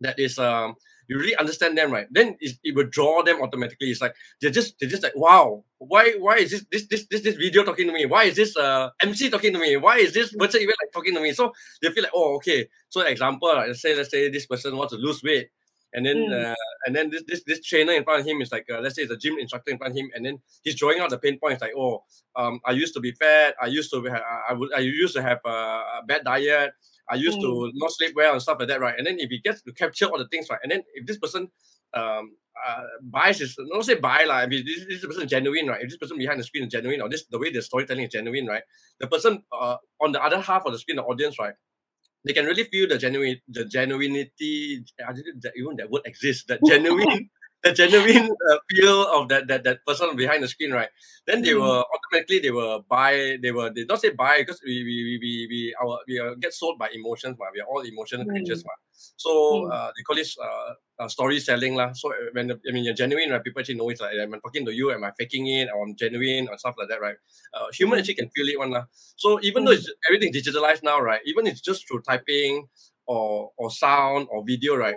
that 0.00 0.18
is 0.18 0.38
um 0.38 0.74
you 1.08 1.16
really 1.18 1.36
understand 1.36 1.78
them, 1.78 1.92
right? 1.92 2.06
Then 2.10 2.36
it, 2.40 2.58
it 2.64 2.74
will 2.74 2.86
draw 2.86 3.22
them 3.22 3.40
automatically. 3.40 3.90
It's 3.90 4.00
like 4.00 4.14
they're 4.40 4.50
just 4.50 4.74
they're 4.80 4.90
just 4.90 5.02
like, 5.02 5.14
wow, 5.14 5.62
why 5.78 6.14
why 6.18 6.38
is 6.38 6.50
this 6.50 6.66
this 6.70 6.86
this 6.88 7.06
this, 7.06 7.20
this 7.22 7.36
video 7.36 7.62
talking 7.62 7.86
to 7.86 7.92
me? 7.92 8.06
Why 8.06 8.24
is 8.24 8.36
this 8.36 8.56
uh 8.56 8.90
MC 9.00 9.30
talking 9.30 9.52
to 9.52 9.58
me? 9.58 9.76
Why 9.76 9.98
is 9.98 10.12
this 10.12 10.32
virtual 10.32 10.62
event 10.62 10.78
like 10.82 10.92
talking 10.92 11.14
to 11.14 11.20
me? 11.20 11.32
So 11.32 11.52
they 11.80 11.90
feel 11.90 12.02
like, 12.02 12.12
oh, 12.14 12.34
okay. 12.36 12.68
So 12.88 13.02
example, 13.02 13.48
let's 13.54 13.80
say 13.80 13.94
let's 13.94 14.10
say 14.10 14.28
this 14.28 14.46
person 14.46 14.76
wants 14.76 14.92
to 14.92 14.98
lose 14.98 15.22
weight. 15.22 15.50
And 15.96 16.04
then, 16.04 16.16
mm. 16.16 16.52
uh, 16.52 16.54
and 16.84 16.94
then 16.94 17.08
this, 17.10 17.24
this 17.26 17.42
this 17.44 17.62
trainer 17.62 17.92
in 17.92 18.04
front 18.04 18.20
of 18.20 18.26
him 18.26 18.42
is 18.42 18.52
like, 18.52 18.66
uh, 18.70 18.80
let's 18.80 18.94
say 18.94 19.02
it's 19.02 19.10
a 19.10 19.16
gym 19.16 19.38
instructor 19.38 19.70
in 19.72 19.78
front 19.78 19.92
of 19.92 19.96
him, 19.96 20.10
and 20.14 20.24
then 20.24 20.38
he's 20.62 20.76
drawing 20.76 21.00
out 21.00 21.08
the 21.08 21.18
pain 21.18 21.38
points 21.42 21.62
like, 21.62 21.72
oh, 21.74 22.04
um, 22.36 22.60
I 22.66 22.72
used 22.72 22.92
to 22.94 23.00
be 23.00 23.12
fat, 23.12 23.54
I 23.60 23.66
used 23.66 23.90
to 23.92 24.02
be, 24.02 24.10
I 24.10 24.52
would, 24.52 24.72
I 24.76 24.80
used 24.80 25.16
to 25.16 25.22
have 25.22 25.40
a, 25.46 25.48
a 25.48 26.02
bad 26.06 26.24
diet, 26.24 26.72
I 27.08 27.14
used 27.14 27.38
mm. 27.38 27.42
to 27.42 27.72
not 27.74 27.90
sleep 27.92 28.12
well 28.14 28.34
and 28.34 28.42
stuff 28.42 28.58
like 28.58 28.68
that, 28.68 28.80
right? 28.80 28.94
And 28.98 29.06
then 29.06 29.18
if 29.18 29.30
he 29.30 29.38
gets 29.38 29.62
to 29.62 29.72
capture 29.72 30.04
all 30.04 30.18
the 30.18 30.28
things, 30.28 30.48
right? 30.50 30.60
And 30.62 30.70
then 30.70 30.82
if 30.94 31.06
this 31.06 31.18
person 31.18 31.50
um 31.94 32.36
uh, 32.66 32.82
buys 33.02 33.40
is 33.40 33.54
not 33.58 33.84
say 33.84 33.94
buy 33.94 34.24
like 34.24 34.44
I 34.44 34.46
mean 34.46 34.64
this, 34.66 34.84
this 34.86 35.06
person 35.06 35.22
is 35.22 35.30
genuine, 35.30 35.66
right? 35.66 35.82
If 35.82 35.88
this 35.88 35.98
person 35.98 36.18
behind 36.18 36.40
the 36.40 36.44
screen 36.44 36.64
is 36.64 36.72
genuine, 36.72 37.00
or 37.00 37.08
this 37.08 37.24
the 37.26 37.38
way 37.38 37.50
the 37.50 37.62
storytelling 37.62 38.04
is 38.04 38.10
genuine, 38.10 38.46
right? 38.46 38.62
The 39.00 39.06
person 39.06 39.42
uh, 39.52 39.76
on 40.00 40.12
the 40.12 40.22
other 40.22 40.40
half 40.40 40.66
of 40.66 40.72
the 40.72 40.78
screen, 40.78 40.96
the 40.96 41.04
audience, 41.04 41.38
right? 41.38 41.54
They 42.26 42.32
can 42.32 42.44
really 42.44 42.64
feel 42.64 42.88
the 42.88 42.98
genuine 42.98 43.40
the 43.48 43.64
genuinity. 43.64 44.82
Uh, 45.00 45.06
I 45.08 45.12
didn't 45.14 45.46
even 45.56 45.76
that 45.76 45.90
word 45.90 46.02
exists. 46.04 46.44
That 46.48 46.60
genuine 46.66 47.30
the 47.62 47.72
genuine 47.72 48.30
uh, 48.50 48.58
feel 48.70 49.06
of 49.08 49.28
that, 49.28 49.48
that 49.48 49.64
that 49.64 49.84
person 49.86 50.14
behind 50.16 50.42
the 50.42 50.48
screen, 50.48 50.72
right? 50.72 50.88
Then 51.26 51.42
they 51.42 51.50
mm. 51.50 51.60
will 51.60 51.84
automatically 51.84 52.38
they 52.38 52.50
will 52.50 52.84
buy. 52.88 53.38
They 53.42 53.50
will 53.50 53.72
they 53.72 53.84
don't 53.84 54.00
say 54.00 54.10
buy 54.10 54.38
because 54.38 54.60
we 54.64 54.84
we 54.84 55.18
we 55.20 55.46
we 55.50 55.74
our 55.82 55.98
we 56.06 56.20
uh, 56.20 56.34
get 56.40 56.54
sold 56.54 56.78
by 56.78 56.88
emotions, 56.94 57.36
but 57.38 57.48
we 57.52 57.60
are 57.60 57.66
all 57.66 57.80
emotional 57.80 58.24
mm. 58.24 58.30
creatures, 58.30 58.64
ma. 58.64 58.72
So 59.16 59.30
mm. 59.66 59.72
uh, 59.72 59.90
they 59.96 60.02
call 60.02 60.16
this 60.16 60.36
uh, 60.38 60.74
uh, 61.02 61.08
story 61.08 61.40
selling, 61.40 61.74
lah. 61.74 61.92
So 61.92 62.12
uh, 62.12 62.30
when 62.32 62.52
I 62.52 62.72
mean 62.72 62.84
you're 62.84 62.94
genuine, 62.94 63.30
right? 63.30 63.42
People 63.42 63.60
actually 63.60 63.76
know 63.76 63.90
it. 63.90 64.00
Like 64.00 64.14
I'm 64.20 64.32
talking 64.40 64.64
to 64.66 64.72
you? 64.74 64.92
Am 64.92 65.04
I 65.04 65.10
faking 65.18 65.46
it? 65.48 65.68
Or 65.74 65.82
I'm 65.84 65.96
genuine 65.96 66.48
or 66.48 66.58
stuff 66.58 66.76
like 66.78 66.88
that, 66.88 67.00
right? 67.00 67.16
Uh, 67.52 67.66
human 67.72 67.98
mm. 67.98 68.00
actually 68.00 68.14
can 68.14 68.30
feel 68.30 68.46
it, 68.48 68.58
one, 68.58 68.70
lah. 68.70 68.84
So 69.16 69.40
even 69.42 69.64
though 69.64 69.72
mm. 69.72 69.78
it's 69.78 69.90
everything 70.08 70.32
digitalized 70.32 70.82
now, 70.82 71.00
right? 71.00 71.20
Even 71.26 71.46
it's 71.46 71.60
just 71.60 71.88
through 71.88 72.02
typing 72.02 72.68
or 73.06 73.50
or 73.56 73.70
sound 73.70 74.28
or 74.30 74.44
video, 74.46 74.76
right? 74.76 74.94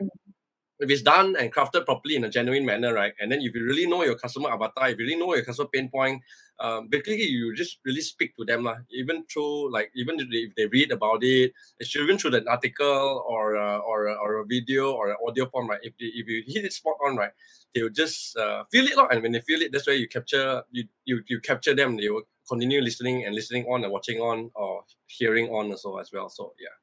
If 0.79 0.89
it's 0.89 1.01
done 1.01 1.36
and 1.36 1.51
crafted 1.53 1.86
properly 1.86 2.15
in 2.15 2.24
a 2.24 2.29
genuine 2.29 2.65
manner, 2.65 2.93
right? 2.93 3.13
And 3.19 3.31
then 3.31 3.41
if 3.41 3.53
you 3.53 3.65
really 3.65 3.86
know 3.86 4.03
your 4.03 4.15
customer 4.15 4.50
avatar, 4.50 4.89
if 4.89 4.98
you 4.98 5.05
really 5.05 5.19
know 5.19 5.36
your 5.36 5.43
customer 5.43 5.67
pain 5.74 5.89
point, 5.89 6.21
um, 6.59 6.88
basically 6.88 7.24
you 7.24 7.53
just 7.53 7.79
really 7.86 8.01
speak 8.01 8.36
to 8.38 8.45
them, 8.45 8.63
lah. 8.63 8.77
Even 8.91 9.25
through 9.25 9.71
like 9.71 9.91
even 9.95 10.19
if 10.19 10.55
they, 10.55 10.65
read 10.67 10.91
about 10.91 11.24
it, 11.24 11.51
it's 11.79 11.95
even 11.95 12.17
through 12.17 12.36
an 12.36 12.48
article 12.48 13.24
or 13.27 13.57
uh, 13.57 13.79
or 13.79 14.09
or 14.09 14.39
a 14.39 14.45
video 14.45 14.91
or 14.91 15.09
an 15.12 15.17
audio 15.27 15.48
form, 15.48 15.69
right? 15.69 15.79
If 15.83 15.98
they, 16.00 16.07
if 16.07 16.27
you 16.27 16.43
hit 16.48 16.65
it 16.65 16.74
spot 16.74 16.95
on, 17.05 17.17
right, 17.17 17.31
they 17.75 17.83
will 17.83 17.89
just 17.89 18.38
uh, 18.38 18.63
feel 18.71 18.86
it, 18.86 18.95
lah. 18.95 19.07
And 19.12 19.21
when 19.21 19.31
they 19.31 19.41
feel 19.41 19.62
it, 19.62 19.71
that's 19.71 19.88
why 19.88 19.93
you 19.93 20.07
capture 20.07 20.63
you 20.71 20.86
you 21.05 21.24
you 21.27 21.39
capture 21.39 21.75
them. 21.75 21.98
They 21.98 22.09
will 22.09 22.24
continue 22.48 22.81
listening 22.81 23.25
and 23.25 23.36
listening 23.36 23.65
on 23.67 23.83
and 23.83 23.91
watching 23.91 24.19
on 24.19 24.51
or 24.55 24.83
hearing 25.07 25.50
on 25.50 25.71
also 25.71 25.98
as 25.98 26.12
well. 26.12 26.29
So 26.29 26.53
yeah 26.59 26.75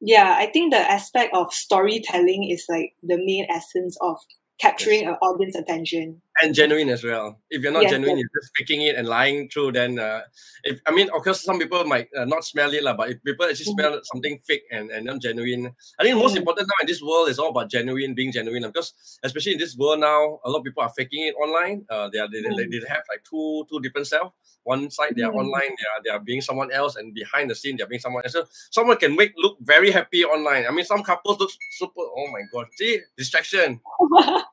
yeah 0.00 0.36
i 0.38 0.46
think 0.46 0.72
the 0.72 0.78
aspect 0.78 1.34
of 1.34 1.52
storytelling 1.52 2.48
is 2.50 2.64
like 2.68 2.94
the 3.02 3.16
main 3.16 3.46
essence 3.50 3.96
of 4.00 4.16
capturing 4.60 5.00
yes. 5.00 5.08
an 5.10 5.14
audience 5.22 5.56
attention 5.56 6.20
and 6.42 6.54
genuine 6.54 6.88
as 6.88 7.04
well. 7.04 7.38
If 7.50 7.62
you're 7.62 7.72
not 7.72 7.82
yes, 7.82 7.92
genuine, 7.92 8.16
yes. 8.16 8.24
you're 8.24 8.42
just 8.42 8.52
faking 8.56 8.82
it 8.82 8.96
and 8.96 9.08
lying 9.08 9.48
through. 9.48 9.72
Then, 9.72 9.98
uh, 9.98 10.22
if 10.64 10.80
I 10.86 10.92
mean, 10.92 11.08
of 11.14 11.22
course, 11.22 11.42
some 11.42 11.58
people 11.58 11.84
might 11.84 12.08
uh, 12.16 12.24
not 12.24 12.44
smell 12.44 12.72
it, 12.72 12.82
lah. 12.82 12.94
But 12.94 13.10
if 13.10 13.22
people 13.22 13.46
actually 13.46 13.72
mm-hmm. 13.72 13.80
smell 13.80 14.00
something 14.04 14.38
fake 14.46 14.64
and 14.70 14.90
and 14.90 15.06
not 15.06 15.20
genuine, 15.20 15.72
I 15.98 16.04
think 16.04 16.16
most 16.16 16.32
mm-hmm. 16.32 16.38
important 16.38 16.68
now 16.68 16.80
in 16.82 16.86
this 16.86 17.02
world 17.02 17.28
is 17.28 17.38
all 17.38 17.50
about 17.50 17.70
genuine, 17.70 18.14
being 18.14 18.32
genuine. 18.32 18.62
Because 18.62 18.94
especially 19.22 19.52
in 19.52 19.58
this 19.58 19.76
world 19.76 20.00
now, 20.00 20.40
a 20.44 20.50
lot 20.50 20.58
of 20.58 20.64
people 20.64 20.82
are 20.82 20.92
faking 20.96 21.26
it 21.26 21.34
online. 21.36 21.84
Uh, 21.88 22.08
they 22.08 22.18
are 22.18 22.28
they, 22.28 22.42
mm-hmm. 22.42 22.56
they, 22.56 22.66
they 22.66 22.80
have 22.88 23.04
like 23.08 23.24
two 23.28 23.66
two 23.68 23.80
different 23.80 24.06
self. 24.06 24.32
One 24.64 24.90
side 24.90 25.16
they 25.16 25.22
are 25.22 25.30
mm-hmm. 25.30 25.50
online, 25.50 25.72
they 25.76 25.88
are 25.88 26.00
they 26.04 26.10
are 26.10 26.20
being 26.20 26.40
someone 26.40 26.70
else, 26.72 26.96
and 26.96 27.14
behind 27.14 27.50
the 27.50 27.54
scene 27.54 27.76
they 27.76 27.84
are 27.84 27.90
being 27.90 28.00
someone 28.00 28.24
else. 28.24 28.32
So 28.32 28.44
someone 28.70 28.96
can 28.96 29.16
make 29.16 29.32
look 29.36 29.56
very 29.60 29.90
happy 29.90 30.24
online. 30.24 30.66
I 30.66 30.70
mean, 30.70 30.84
some 30.84 31.02
couples 31.02 31.38
look 31.40 31.50
super. 31.78 32.04
Oh 32.04 32.28
my 32.32 32.42
god! 32.52 32.66
See 32.76 33.00
distraction. 33.16 33.80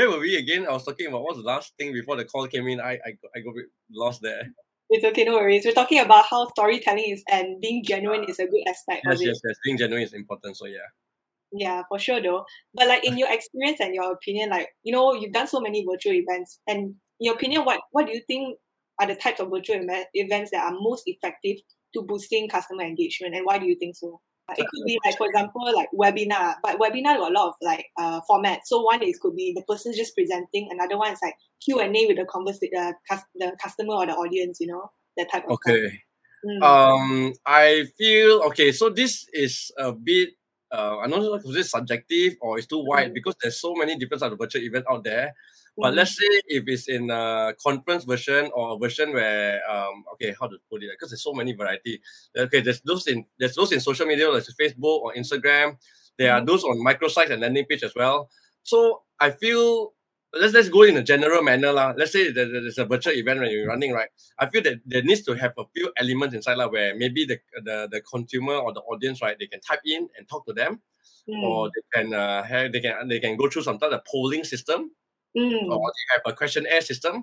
where 0.00 0.10
were 0.10 0.20
we 0.20 0.36
again? 0.36 0.66
I 0.66 0.72
was 0.72 0.84
talking 0.84 1.06
about 1.08 1.22
what's 1.22 1.36
the 1.36 1.44
last 1.44 1.74
thing 1.78 1.92
before 1.92 2.16
the 2.16 2.24
call 2.24 2.46
came 2.46 2.66
in. 2.68 2.80
I 2.80 2.92
I, 2.92 3.10
I 3.36 3.40
got 3.40 3.54
lost 3.92 4.22
there. 4.22 4.50
It's 4.88 5.04
okay, 5.04 5.24
no 5.24 5.34
worries. 5.34 5.64
We're 5.64 5.72
talking 5.72 6.00
about 6.00 6.24
how 6.26 6.48
storytelling 6.48 7.10
is 7.10 7.22
and 7.30 7.60
being 7.60 7.84
genuine 7.84 8.24
is 8.24 8.40
a 8.40 8.46
good 8.46 8.64
aspect 8.68 9.02
Yes, 9.04 9.16
of 9.16 9.22
it. 9.22 9.26
yes, 9.26 9.40
yes. 9.44 9.56
Being 9.64 9.78
genuine 9.78 10.02
is 10.02 10.14
important. 10.14 10.56
So 10.56 10.66
yeah. 10.66 10.88
Yeah, 11.52 11.82
for 11.88 11.98
sure 11.98 12.22
though. 12.22 12.44
But 12.74 12.88
like 12.88 13.04
in 13.04 13.18
your 13.18 13.30
experience 13.30 13.80
and 13.80 13.94
your 13.94 14.10
opinion, 14.12 14.50
like 14.50 14.68
you 14.82 14.92
know, 14.92 15.14
you've 15.14 15.32
done 15.32 15.46
so 15.46 15.60
many 15.60 15.84
virtual 15.84 16.14
events, 16.14 16.58
and 16.66 16.78
in 16.78 16.94
your 17.20 17.34
opinion, 17.34 17.64
what 17.64 17.80
what 17.90 18.06
do 18.06 18.12
you 18.12 18.22
think 18.26 18.58
are 19.00 19.06
the 19.06 19.14
types 19.14 19.40
of 19.40 19.50
virtual 19.50 19.76
eva- 19.76 20.06
events 20.14 20.50
that 20.52 20.64
are 20.64 20.76
most 20.80 21.04
effective 21.06 21.58
to 21.94 22.02
boosting 22.02 22.48
customer 22.48 22.82
engagement, 22.82 23.34
and 23.34 23.44
why 23.44 23.58
do 23.58 23.66
you 23.66 23.76
think 23.76 23.96
so? 23.96 24.20
Uh, 24.50 24.54
It 24.58 24.66
could 24.70 24.84
be 24.86 24.98
like, 25.04 25.16
for 25.16 25.26
example, 25.26 25.62
like 25.74 25.88
webinar, 25.94 26.56
but 26.62 26.78
webinar 26.78 27.16
got 27.16 27.30
a 27.30 27.34
lot 27.34 27.48
of 27.48 27.54
like 27.62 27.86
uh 27.98 28.20
formats. 28.28 28.66
So 28.66 28.82
one 28.82 29.02
is 29.02 29.18
could 29.18 29.36
be 29.36 29.52
the 29.54 29.62
person 29.62 29.92
just 29.94 30.14
presenting, 30.14 30.68
another 30.70 30.98
one 30.98 31.12
is 31.12 31.20
like 31.22 31.34
Q 31.64 31.80
and 31.80 31.96
A 31.96 32.06
with 32.06 32.16
the 32.16 32.24
converse 32.24 32.58
uh, 32.76 32.92
cus- 33.08 33.24
the 33.34 33.56
customer 33.62 33.94
or 33.94 34.06
the 34.06 34.12
audience, 34.12 34.58
you 34.60 34.66
know, 34.66 34.90
that 35.16 35.30
type 35.30 35.44
of. 35.44 35.52
Okay. 35.52 36.02
Mm. 36.44 36.62
Um, 36.62 37.32
I 37.44 37.84
feel 37.98 38.40
okay. 38.48 38.72
So 38.72 38.88
this 38.88 39.26
is 39.32 39.70
a 39.76 39.92
bit. 39.92 40.30
Uh, 40.72 40.98
I 40.98 41.08
don't 41.08 41.22
know 41.22 41.34
if 41.34 41.42
it's 41.46 41.70
subjective 41.70 42.34
or 42.40 42.58
it's 42.58 42.66
too 42.66 42.84
wide 42.84 43.10
Mm. 43.10 43.14
because 43.14 43.34
there's 43.42 43.60
so 43.60 43.74
many 43.74 43.96
different 43.98 44.22
types 44.22 44.32
of 44.32 44.38
virtual 44.38 44.62
event 44.62 44.84
out 44.90 45.04
there. 45.04 45.34
But 45.76 45.92
Mm. 45.92 45.96
let's 45.96 46.16
say 46.16 46.30
if 46.46 46.64
it's 46.66 46.88
in 46.88 47.10
a 47.10 47.54
conference 47.62 48.04
version 48.04 48.50
or 48.54 48.74
a 48.74 48.78
version 48.78 49.12
where 49.12 49.60
um 49.70 50.04
okay 50.14 50.34
how 50.38 50.46
to 50.46 50.56
put 50.70 50.82
it 50.82 50.90
because 50.92 51.10
there's 51.10 51.22
so 51.22 51.32
many 51.32 51.52
variety. 51.54 52.00
Okay, 52.36 52.60
there's 52.60 52.80
those 52.82 53.06
in 53.06 53.24
there's 53.38 53.54
those 53.54 53.72
in 53.72 53.80
social 53.80 54.06
media 54.06 54.30
like 54.30 54.44
Facebook 54.60 55.00
or 55.04 55.14
Instagram. 55.14 55.78
There 56.18 56.32
are 56.34 56.40
Mhm. 56.40 56.46
those 56.46 56.64
on 56.64 56.76
microsites 56.78 57.30
and 57.30 57.40
landing 57.42 57.66
page 57.66 57.82
as 57.82 57.94
well. 57.94 58.28
So 58.62 59.02
I 59.18 59.30
feel 59.30 59.94
let's 60.34 60.54
let's 60.54 60.68
go 60.68 60.82
in 60.82 60.96
a 60.96 61.02
general 61.02 61.42
manner 61.42 61.72
lah. 61.72 61.94
Let's 61.96 62.12
say 62.12 62.30
that 62.32 62.46
there's 62.52 62.78
a 62.78 62.84
virtual 62.84 63.14
event 63.14 63.40
when 63.40 63.50
you're 63.50 63.66
running 63.66 63.92
right. 63.92 64.08
I 64.38 64.46
feel 64.46 64.62
that 64.62 64.80
there 64.86 65.02
needs 65.02 65.22
to 65.22 65.34
have 65.34 65.52
a 65.58 65.64
few 65.74 65.92
elements 65.96 66.34
inside 66.34 66.56
lah 66.58 66.68
where 66.68 66.94
maybe 66.94 67.24
the 67.26 67.38
the 67.64 67.88
the 67.90 68.00
consumer 68.02 68.54
or 68.54 68.72
the 68.72 68.80
audience 68.82 69.22
right 69.22 69.36
they 69.38 69.46
can 69.46 69.60
type 69.60 69.82
in 69.84 70.08
and 70.16 70.28
talk 70.28 70.46
to 70.46 70.52
them 70.52 70.80
Mm. 71.28 71.42
or 71.44 71.68
they 71.68 71.84
can 71.94 72.14
uh 72.14 72.42
have, 72.42 72.72
they 72.72 72.80
can 72.80 73.06
they 73.06 73.20
can 73.20 73.36
go 73.36 73.46
through 73.48 73.62
some 73.62 73.78
type 73.78 73.92
of 73.92 74.00
polling 74.08 74.42
system 74.42 74.90
Mm. 75.36 75.68
or 75.70 75.78
they 75.94 76.04
have 76.16 76.22
a 76.26 76.32
questionnaire 76.34 76.80
system, 76.80 77.22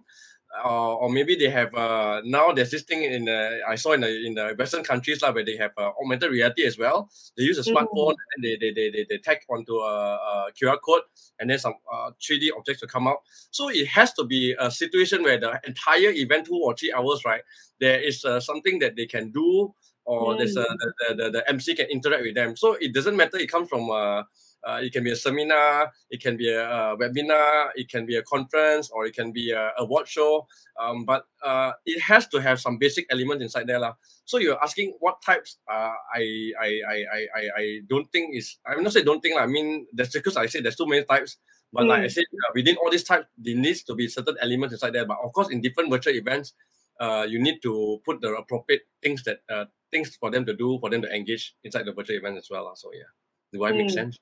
or, 0.65 1.03
or 1.03 1.09
maybe 1.09 1.35
they 1.35 1.49
have 1.49 1.73
uh, 1.75 2.21
now 2.25 2.51
there's 2.51 2.71
this 2.71 2.83
thing 2.83 3.03
in 3.03 3.25
the 3.25 3.59
I 3.67 3.75
saw 3.75 3.93
in 3.93 4.01
the 4.01 4.25
in 4.25 4.33
the 4.33 4.55
Western 4.57 4.83
countries 4.83 5.21
lah 5.21 5.31
where 5.31 5.45
they 5.45 5.57
have 5.57 5.71
uh, 5.77 5.91
augmented 6.01 6.31
reality 6.31 6.65
as 6.65 6.77
well. 6.77 7.09
They 7.37 7.43
use 7.43 7.57
a 7.57 7.63
smartphone 7.69 8.15
and 8.35 8.43
they 8.43 8.57
they 8.57 8.71
they 8.71 8.89
they, 8.89 9.05
they 9.09 9.17
tag 9.17 9.39
onto 9.49 9.75
a, 9.77 10.15
a 10.15 10.51
QR 10.59 10.77
code 10.83 11.03
and 11.39 11.49
then 11.49 11.59
some 11.59 11.75
uh, 11.91 12.11
3D 12.21 12.49
objects 12.57 12.81
will 12.81 12.89
come 12.89 13.07
out. 13.07 13.21
So 13.51 13.69
it 13.69 13.87
has 13.87 14.13
to 14.13 14.23
be 14.25 14.55
a 14.59 14.71
situation 14.71 15.23
where 15.23 15.39
the 15.39 15.59
entire 15.67 16.11
event 16.11 16.47
two 16.47 16.55
or 16.63 16.75
three 16.75 16.91
hours 16.93 17.23
right 17.25 17.41
there 17.79 17.99
is 17.99 18.25
uh, 18.25 18.39
something 18.39 18.79
that 18.79 18.95
they 18.95 19.05
can 19.05 19.31
do 19.31 19.73
or 20.05 20.37
there's 20.37 20.55
a, 20.55 20.61
Mm. 20.61 20.77
the, 20.79 20.93
the, 20.97 21.23
the, 21.23 21.31
the 21.31 21.49
MC 21.49 21.75
can 21.75 21.87
interact 21.87 22.23
with 22.23 22.33
them. 22.35 22.55
So 22.55 22.73
it 22.79 22.93
doesn't 22.93 23.15
matter. 23.15 23.37
It 23.37 23.51
comes 23.51 23.69
from 23.69 23.91
uh, 23.91 24.23
uh, 24.65 24.79
it 24.81 24.91
can 24.93 25.03
be 25.03 25.11
a 25.11 25.15
seminar, 25.15 25.91
it 26.09 26.21
can 26.21 26.37
be 26.37 26.49
a, 26.49 26.63
a 26.63 26.97
webinar, 26.97 27.69
it 27.75 27.89
can 27.89 28.05
be 28.05 28.15
a 28.15 28.23
conference, 28.23 28.89
or 28.89 29.05
it 29.05 29.13
can 29.15 29.31
be 29.31 29.51
a 29.51 29.71
award 29.77 30.07
show. 30.07 30.47
Um, 30.79 31.05
but 31.05 31.25
uh, 31.43 31.71
it 31.85 32.01
has 32.01 32.27
to 32.29 32.39
have 32.39 32.59
some 32.59 32.77
basic 32.77 33.05
elements 33.11 33.43
inside 33.43 33.67
there. 33.67 33.79
lah. 33.79 33.93
So 34.25 34.37
you're 34.37 34.61
asking 34.61 34.95
what 34.99 35.21
types? 35.21 35.57
Uh, 35.69 35.93
I, 36.13 36.51
I, 36.61 36.69
I, 36.89 36.97
I, 37.13 37.49
I, 37.57 37.79
don't 37.89 38.11
think 38.11 38.35
is. 38.35 38.57
I'm 38.65 38.83
not 38.83 38.93
saying 38.93 39.05
don't 39.05 39.21
think. 39.21 39.35
lah. 39.35 39.43
I 39.43 39.47
mean, 39.47 39.87
that's 39.93 40.13
because 40.13 40.37
I 40.37 40.47
say 40.47 40.61
there's 40.61 40.75
too 40.75 40.87
many 40.87 41.03
types. 41.03 41.37
But 41.73 41.85
like 41.85 42.01
I 42.01 42.05
Mm. 42.07 42.11
said, 42.11 42.23
uh, 42.31 42.51
within 42.55 42.77
all 42.77 42.89
these 42.89 43.03
types, 43.03 43.27
there 43.37 43.55
needs 43.55 43.83
to 43.83 43.95
be 43.95 44.07
certain 44.07 44.37
elements 44.41 44.73
inside 44.73 44.93
there. 44.93 45.05
But 45.05 45.17
of 45.23 45.33
course, 45.33 45.49
in 45.49 45.59
different 45.61 45.91
virtual 45.91 46.15
events, 46.15 46.53
uh, 46.99 47.25
you 47.27 47.39
need 47.39 47.61
to 47.61 48.01
put 48.05 48.21
the 48.21 48.33
appropriate 48.35 48.87
things 49.03 49.23
that 49.23 49.39
uh, 49.49 49.65
things 49.91 50.15
for 50.15 50.31
them 50.31 50.45
to 50.45 50.55
do 50.55 50.79
for 50.79 50.89
them 50.89 51.01
to 51.01 51.09
engage 51.13 51.55
inside 51.63 51.85
the 51.85 51.93
virtual 51.93 52.17
event 52.17 52.37
as 52.37 52.47
well. 52.49 52.71
So 52.75 52.91
yeah, 52.93 53.11
do 53.53 53.63
I 53.65 53.71
make 53.71 53.87
Mm. 53.87 53.91
sense? 53.91 54.17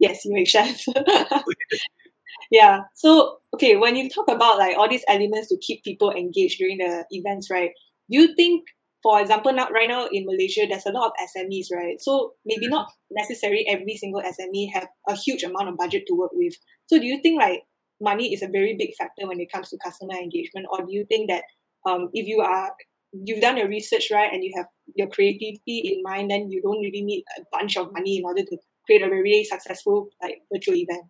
Yes, 0.00 0.24
you 0.24 0.34
make 0.34 0.48
sense. 0.48 0.86
yeah. 2.50 2.80
So, 2.94 3.38
okay, 3.54 3.76
when 3.76 3.96
you 3.96 4.08
talk 4.08 4.28
about 4.28 4.58
like 4.58 4.76
all 4.76 4.88
these 4.88 5.04
elements 5.08 5.48
to 5.48 5.58
keep 5.60 5.82
people 5.84 6.10
engaged 6.12 6.58
during 6.58 6.78
the 6.78 7.04
events, 7.10 7.50
right? 7.50 7.70
Do 8.10 8.18
you 8.20 8.34
think, 8.34 8.64
for 9.02 9.20
example, 9.20 9.52
now 9.52 9.68
right 9.70 9.88
now 9.88 10.08
in 10.12 10.26
Malaysia, 10.26 10.66
there's 10.68 10.86
a 10.86 10.92
lot 10.92 11.06
of 11.08 11.12
SMEs, 11.22 11.68
right? 11.72 11.96
So 12.00 12.32
maybe 12.44 12.68
not 12.68 12.88
necessarily 13.10 13.66
every 13.68 13.96
single 13.96 14.22
SME 14.22 14.72
have 14.74 14.86
a 15.08 15.14
huge 15.16 15.42
amount 15.42 15.68
of 15.68 15.76
budget 15.76 16.04
to 16.08 16.14
work 16.14 16.30
with. 16.34 16.54
So 16.86 16.98
do 16.98 17.06
you 17.06 17.20
think 17.22 17.40
like 17.40 17.62
money 18.00 18.32
is 18.32 18.42
a 18.42 18.48
very 18.48 18.76
big 18.78 18.90
factor 18.98 19.26
when 19.26 19.40
it 19.40 19.50
comes 19.52 19.70
to 19.70 19.78
customer 19.84 20.14
engagement, 20.14 20.66
or 20.70 20.78
do 20.84 20.92
you 20.92 21.04
think 21.08 21.30
that 21.30 21.44
um, 21.88 22.10
if 22.12 22.26
you 22.26 22.40
are 22.40 22.72
you've 23.12 23.40
done 23.40 23.56
your 23.56 23.68
research 23.68 24.08
right 24.12 24.30
and 24.32 24.44
you 24.44 24.52
have 24.56 24.66
your 24.94 25.08
creativity 25.08 25.92
in 25.94 26.02
mind, 26.02 26.30
then 26.30 26.50
you 26.50 26.60
don't 26.60 26.80
really 26.80 27.02
need 27.02 27.24
a 27.38 27.42
bunch 27.52 27.76
of 27.76 27.92
money 27.92 28.18
in 28.18 28.24
order 28.24 28.42
to 28.42 28.56
create 28.86 29.02
a 29.02 29.08
very 29.08 29.44
successful 29.44 30.08
like 30.22 30.42
virtual 30.52 30.74
event. 30.76 31.04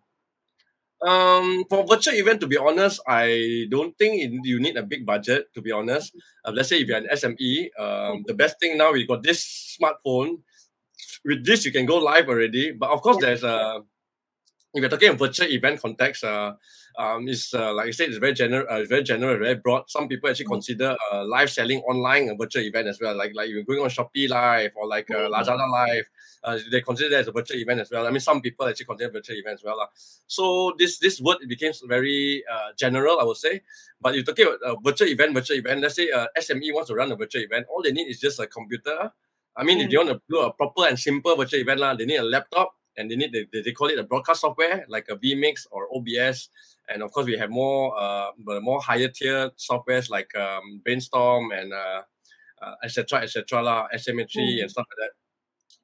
Um, 0.99 1.63
for 1.69 1.85
virtual 1.85 2.15
event, 2.15 2.41
to 2.41 2.47
be 2.47 2.57
honest, 2.57 2.99
I 3.07 3.67
don't 3.69 3.95
think 3.97 4.17
it, 4.21 4.31
you 4.43 4.59
need 4.59 4.77
a 4.77 4.83
big 4.83 5.05
budget. 5.05 5.53
To 5.53 5.61
be 5.61 5.71
honest, 5.71 6.15
uh, 6.43 6.51
let's 6.51 6.69
say 6.69 6.79
if 6.81 6.87
you're 6.87 6.97
an 6.97 7.07
SME, 7.13 7.69
um, 7.77 8.23
the 8.25 8.33
best 8.33 8.59
thing 8.59 8.77
now 8.77 8.91
we 8.91 9.05
got 9.05 9.21
this 9.21 9.77
smartphone. 9.79 10.41
With 11.23 11.45
this, 11.45 11.65
you 11.65 11.71
can 11.71 11.85
go 11.85 11.97
live 11.97 12.27
already. 12.29 12.71
But 12.71 12.89
of 12.89 13.01
course, 13.01 13.17
Yeah. 13.21 13.27
there's 13.27 13.43
a 13.43 13.81
if 14.73 14.81
you're 14.81 14.89
talking 14.89 15.09
in 15.11 15.17
virtual 15.17 15.47
event 15.47 15.81
context, 15.81 16.23
uh, 16.23 16.53
um, 16.99 17.27
it's 17.27 17.53
uh, 17.53 17.73
like 17.73 17.87
I 17.87 17.91
said, 17.91 18.09
it's 18.09 18.17
very 18.17 18.33
general, 18.33 18.65
uh, 18.69 18.83
very 18.85 19.03
general, 19.03 19.37
very 19.37 19.55
broad. 19.55 19.89
Some 19.89 20.07
people 20.07 20.29
actually 20.29 20.45
Mm. 20.47 20.51
consider 20.57 20.97
uh, 21.11 21.23
live 21.25 21.49
selling 21.49 21.79
online 21.81 22.29
a 22.29 22.35
virtual 22.35 22.63
event 22.63 22.87
as 22.87 22.99
well. 22.99 23.15
Like 23.15 23.33
like 23.35 23.49
you're 23.49 23.63
going 23.63 23.79
on 23.81 23.89
Shopee 23.89 24.27
Live 24.29 24.73
or 24.75 24.87
like 24.87 25.09
uh, 25.11 25.27
Mm. 25.29 25.31
Lazada 25.33 25.67
Live, 25.71 26.05
uh, 26.43 26.59
they 26.71 26.81
consider 26.81 27.09
that 27.11 27.19
as 27.21 27.27
a 27.27 27.31
virtual 27.31 27.57
event 27.57 27.79
as 27.81 27.89
well. 27.91 28.05
I 28.07 28.11
mean, 28.11 28.19
some 28.19 28.41
people 28.41 28.67
actually 28.67 28.85
consider 28.85 29.11
virtual 29.11 29.37
event 29.37 29.55
as 29.59 29.63
well. 29.63 29.77
lah. 29.77 29.87
So 30.27 30.73
this 30.77 30.99
this 30.99 31.21
word 31.21 31.37
it 31.41 31.49
became 31.49 31.71
very 31.87 32.43
uh, 32.51 32.73
general, 32.77 33.19
I 33.19 33.25
would 33.25 33.37
say. 33.37 33.61
But 34.01 34.13
you're 34.15 34.23
talking 34.25 34.45
about 34.47 34.59
a 34.65 34.75
virtual 34.83 35.07
event, 35.07 35.33
virtual 35.33 35.57
event. 35.57 35.81
Let's 35.81 35.95
say 35.95 36.09
uh, 36.11 36.27
SME 36.37 36.73
wants 36.73 36.89
to 36.89 36.95
run 36.95 37.11
a 37.11 37.15
virtual 37.15 37.41
event. 37.41 37.65
All 37.69 37.81
they 37.81 37.91
need 37.91 38.09
is 38.09 38.19
just 38.19 38.39
a 38.39 38.47
computer. 38.47 39.11
I 39.57 39.63
mean, 39.63 39.81
if 39.81 39.87
Mm. 39.87 39.91
they 39.91 39.97
want 39.97 40.09
to 40.13 40.21
do 40.29 40.37
a 40.41 40.53
proper 40.53 40.85
and 40.85 40.99
simple 40.99 41.33
virtual 41.35 41.61
event, 41.61 41.79
lah, 41.81 41.93
they 41.97 42.05
need 42.05 42.21
a 42.21 42.23
laptop 42.23 42.76
and 42.97 43.09
they 43.09 43.15
need 43.15 43.31
they, 43.31 43.61
they 43.61 43.71
call 43.71 43.87
it 43.87 43.99
a 43.99 44.03
broadcast 44.03 44.41
software 44.41 44.85
like 44.89 45.05
a 45.09 45.15
vmix 45.15 45.67
or 45.71 45.87
obs 45.95 46.49
and 46.89 47.01
of 47.01 47.11
course 47.11 47.25
we 47.25 47.37
have 47.37 47.49
more 47.49 47.97
uh 47.97 48.31
more 48.61 48.81
higher 48.81 49.07
tier 49.07 49.51
softwares 49.57 50.09
like 50.09 50.35
um, 50.35 50.81
brainstorm 50.83 51.51
and 51.51 51.71
uh, 51.73 52.01
uh 52.61 52.75
etc 52.83 53.21
etc 53.21 53.61
lah 53.61 53.87
Aximmetry 53.93 54.61
and 54.61 54.71
stuff 54.71 54.85
like 54.89 55.07
that. 55.07 55.13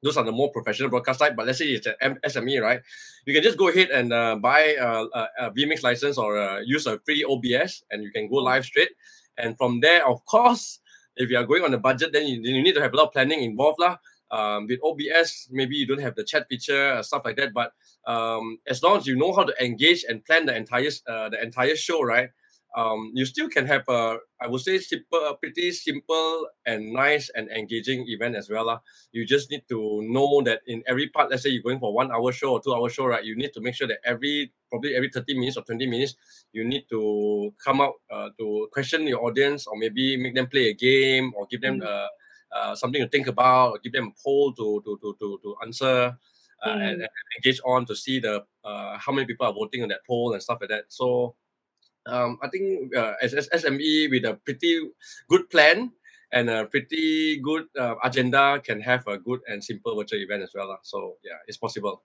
Those 0.02 0.18
are 0.18 0.24
the 0.24 0.32
more 0.32 0.50
professional 0.50 0.90
broadcast 0.90 1.20
type 1.20 1.36
but 1.36 1.46
let's 1.46 1.58
say 1.58 1.66
it's 1.66 1.86
an 2.00 2.18
sme 2.24 2.60
right? 2.60 2.80
You 3.26 3.32
can 3.32 3.42
just 3.42 3.56
go 3.56 3.68
ahead 3.68 3.88
and 3.88 4.12
uh, 4.12 4.36
buy 4.36 4.76
a, 4.76 5.06
a, 5.06 5.28
a 5.38 5.50
vmix 5.52 5.82
license 5.82 6.18
or 6.18 6.36
uh, 6.36 6.60
use 6.60 6.86
a 6.86 6.98
free 7.06 7.24
obs 7.24 7.84
and 7.90 8.02
you 8.02 8.10
can 8.10 8.28
go 8.28 8.36
live 8.36 8.64
straight. 8.64 8.90
And 9.38 9.56
from 9.56 9.80
there 9.80 10.06
of 10.06 10.24
course 10.26 10.80
if 11.16 11.30
you 11.30 11.38
are 11.38 11.44
going 11.44 11.62
on 11.62 11.72
a 11.72 11.78
budget 11.78 12.12
then 12.12 12.26
you, 12.26 12.40
you 12.42 12.62
need 12.62 12.74
to 12.74 12.82
have 12.82 12.92
a 12.92 12.96
lot 12.96 13.06
of 13.06 13.12
planning 13.12 13.42
involved 13.42 13.78
lah 13.78 13.96
um, 14.34 14.66
with 14.66 14.80
OBS, 14.82 15.48
maybe 15.50 15.76
you 15.76 15.86
don't 15.86 16.02
have 16.02 16.16
the 16.18 16.24
chat 16.24 16.48
feature, 16.50 16.98
uh, 16.98 17.02
stuff 17.02 17.22
like 17.24 17.36
that. 17.38 17.54
But 17.54 17.70
um, 18.06 18.58
as 18.66 18.82
long 18.82 18.98
as 18.98 19.06
you 19.06 19.16
know 19.16 19.32
how 19.32 19.44
to 19.44 19.54
engage 19.62 20.04
and 20.08 20.24
plan 20.24 20.46
the 20.46 20.56
entire 20.56 20.90
uh, 21.06 21.28
the 21.30 21.38
entire 21.42 21.76
show, 21.76 22.02
right? 22.02 22.30
Um, 22.76 23.12
you 23.14 23.24
still 23.24 23.48
can 23.48 23.66
have 23.66 23.86
a, 23.88 24.18
I 24.42 24.48
would 24.50 24.60
say, 24.60 24.78
simple, 24.82 25.22
pretty 25.40 25.70
simple 25.70 26.48
and 26.66 26.92
nice 26.92 27.30
and 27.30 27.48
engaging 27.54 28.02
event 28.08 28.34
as 28.34 28.50
well. 28.50 28.66
lah. 28.66 28.80
You 29.14 29.22
just 29.24 29.46
need 29.52 29.62
to 29.70 30.02
know 30.02 30.42
that 30.42 30.60
in 30.66 30.82
every 30.90 31.06
part, 31.14 31.30
let's 31.30 31.44
say 31.44 31.50
you're 31.54 31.62
going 31.62 31.78
for 31.78 31.94
one 31.94 32.10
hour 32.10 32.32
show 32.32 32.58
or 32.58 32.60
two 32.60 32.74
hour 32.74 32.90
show, 32.90 33.06
right? 33.06 33.22
You 33.22 33.36
need 33.38 33.52
to 33.54 33.60
make 33.62 33.76
sure 33.78 33.86
that 33.86 34.02
every 34.04 34.50
probably 34.70 34.96
every 34.98 35.08
30 35.08 35.38
minutes 35.38 35.56
or 35.56 35.62
20 35.62 35.86
minutes, 35.86 36.18
you 36.50 36.64
need 36.66 36.90
to 36.90 37.54
come 37.62 37.80
out 37.80 37.94
uh, 38.10 38.30
to 38.42 38.66
question 38.74 39.06
your 39.06 39.22
audience 39.22 39.68
or 39.70 39.78
maybe 39.78 40.16
make 40.18 40.34
them 40.34 40.48
play 40.50 40.70
a 40.70 40.74
game 40.74 41.30
or 41.38 41.46
give 41.46 41.62
them 41.62 41.78
Mm. 41.78 41.86
uh, 41.86 42.08
uh, 42.54 42.74
something 42.74 43.02
to 43.02 43.08
think 43.08 43.26
about 43.26 43.70
or 43.72 43.78
give 43.82 43.92
them 43.92 44.08
a 44.08 44.22
poll 44.22 44.52
to 44.52 44.80
to 44.84 44.98
to 45.02 45.16
to, 45.18 45.40
to 45.42 45.56
answer 45.62 46.16
uh, 46.64 46.70
and, 46.70 47.00
Mm. 47.00 47.02
and 47.02 47.26
engage 47.36 47.60
on 47.66 47.84
to 47.86 47.94
see 47.94 48.20
the 48.20 48.44
uh, 48.64 48.96
how 48.98 49.12
many 49.12 49.26
people 49.26 49.46
are 49.46 49.52
voting 49.52 49.82
on 49.82 49.88
that 49.88 50.06
poll 50.06 50.32
and 50.32 50.42
stuff 50.42 50.58
like 50.60 50.70
that. 50.70 50.84
So 50.88 51.34
um, 52.06 52.38
I 52.42 52.48
think 52.48 52.94
uh, 52.96 53.14
as, 53.22 53.34
as 53.34 53.48
SME 53.48 54.10
with 54.10 54.24
a 54.24 54.34
pretty 54.44 54.80
good 55.28 55.50
plan 55.50 55.92
and 56.32 56.48
a 56.50 56.66
pretty 56.66 57.40
good 57.40 57.66
uh, 57.78 57.96
agenda 58.02 58.60
can 58.64 58.80
have 58.80 59.06
a 59.06 59.18
good 59.18 59.40
and 59.48 59.62
simple 59.62 59.96
virtual 59.96 60.20
event 60.20 60.42
as 60.42 60.52
well. 60.54 60.78
So 60.82 61.16
yeah, 61.24 61.38
it's 61.46 61.58
possible. 61.58 62.02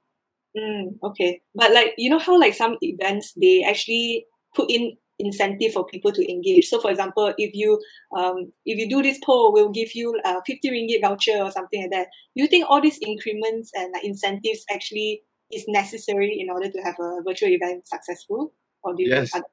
Mm, 0.57 0.97
okay. 1.03 1.41
But 1.55 1.73
like 1.73 1.93
you 1.97 2.09
know 2.09 2.19
how 2.19 2.39
like 2.39 2.53
some 2.53 2.77
events 2.81 3.33
they 3.39 3.63
actually 3.63 4.25
put 4.55 4.69
in 4.69 4.97
incentive 5.19 5.73
for 5.73 5.85
people 5.85 6.11
to 6.11 6.31
engage. 6.31 6.67
So 6.67 6.79
for 6.79 6.89
example, 6.91 7.33
if 7.37 7.53
you 7.53 7.79
um 8.17 8.51
if 8.65 8.77
you 8.79 8.89
do 8.89 9.01
this 9.03 9.19
poll, 9.25 9.53
we'll 9.53 9.69
give 9.71 9.93
you 9.95 10.19
a 10.25 10.35
50 10.45 10.69
ringgit 10.71 11.01
voucher 11.01 11.39
or 11.43 11.51
something 11.51 11.81
like 11.81 11.91
that. 11.91 12.07
Do 12.35 12.43
you 12.43 12.47
think 12.47 12.65
all 12.69 12.81
these 12.81 12.99
increments 13.05 13.71
and 13.75 13.93
incentives 14.03 14.63
actually 14.71 15.23
is 15.51 15.65
necessary 15.67 16.37
in 16.39 16.49
order 16.49 16.69
to 16.71 16.79
have 16.81 16.95
a 16.99 17.21
virtual 17.25 17.49
event 17.49 17.87
successful? 17.87 18.53
Or 18.83 18.95
do 18.95 19.03
you 19.03 19.09
Yes. 19.09 19.31
think 19.33 19.45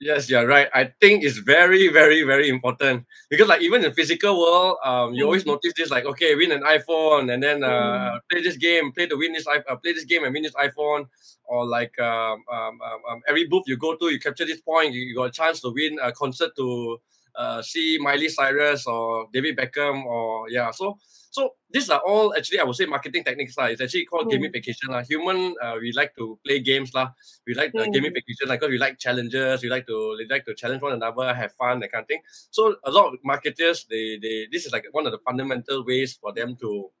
Yes, 0.00 0.28
you're 0.28 0.46
right. 0.46 0.68
I 0.74 0.92
think 1.00 1.22
it's 1.24 1.38
very, 1.38 1.88
very, 1.88 2.24
very 2.24 2.48
important 2.48 3.06
because, 3.30 3.48
like, 3.48 3.62
even 3.62 3.82
in 3.84 3.90
the 3.90 3.94
physical 3.94 4.38
world, 4.38 4.76
um, 4.84 5.14
you 5.14 5.24
always 5.24 5.46
notice 5.46 5.72
this, 5.76 5.88
like, 5.90 6.04
okay, 6.04 6.34
win 6.34 6.50
an 6.52 6.62
iPhone 6.62 7.32
and 7.32 7.42
then 7.42 7.62
uh, 7.62 7.68
mm. 7.70 8.20
play 8.30 8.42
this 8.42 8.56
game, 8.56 8.92
play 8.92 9.06
to 9.06 9.16
win 9.16 9.32
this, 9.32 9.46
uh, 9.46 9.76
play 9.76 9.92
this 9.92 10.04
game 10.04 10.24
and 10.24 10.34
win 10.34 10.42
this 10.42 10.52
iPhone, 10.54 11.06
or 11.44 11.64
like 11.64 11.98
um, 12.00 12.42
um, 12.52 12.80
um, 12.82 13.00
um, 13.08 13.22
every 13.28 13.46
booth 13.46 13.64
you 13.66 13.76
go 13.76 13.94
to, 13.96 14.10
you 14.10 14.18
capture 14.18 14.44
this 14.44 14.60
point, 14.60 14.92
you, 14.92 15.00
you 15.00 15.14
got 15.14 15.24
a 15.24 15.30
chance 15.30 15.60
to 15.60 15.70
win 15.70 15.96
a 16.02 16.10
concert 16.12 16.50
to 16.56 17.00
uh, 17.36 17.62
see 17.62 17.96
Miley 18.00 18.28
Cyrus 18.28 18.86
or 18.86 19.28
David 19.32 19.56
Beckham, 19.56 20.04
or 20.04 20.50
yeah. 20.50 20.70
So, 20.72 20.98
so 21.34 21.58
these 21.68 21.90
are 21.90 21.98
all 22.06 22.32
actually 22.38 22.60
I 22.60 22.62
would 22.62 22.76
say 22.76 22.86
marketing 22.86 23.24
techniques 23.24 23.58
lah. 23.58 23.66
It's 23.66 23.82
actually 23.82 24.06
called 24.06 24.30
mm. 24.30 24.38
gamification 24.38 24.94
lah. 24.94 25.02
Human, 25.02 25.58
uh, 25.58 25.74
we 25.82 25.90
like 25.90 26.14
to 26.14 26.38
play 26.46 26.62
games 26.62 26.94
lah. 26.94 27.10
We 27.42 27.58
like 27.58 27.74
uh, 27.74 27.82
mm. 27.82 27.90
gamification 27.90 28.46
like 28.46 28.62
because 28.62 28.70
we 28.70 28.78
like 28.78 29.02
challenges. 29.02 29.58
We 29.58 29.68
like 29.68 29.82
to 29.90 30.14
we 30.14 30.30
like 30.30 30.46
to 30.46 30.54
challenge 30.54 30.78
one 30.78 30.94
another, 30.94 31.34
have 31.34 31.50
fun, 31.58 31.82
that 31.82 31.90
kind 31.90 32.06
of 32.06 32.08
thing. 32.08 32.22
So 32.54 32.78
a 32.86 32.90
lot 32.94 33.10
of 33.10 33.18
marketers, 33.26 33.82
they 33.90 34.14
they 34.22 34.46
this 34.46 34.62
is 34.62 34.70
like 34.70 34.86
one 34.94 35.10
of 35.10 35.12
the 35.12 35.18
fundamental 35.26 35.82
ways 35.82 36.14
for 36.14 36.30
them 36.30 36.54
to 36.62 36.94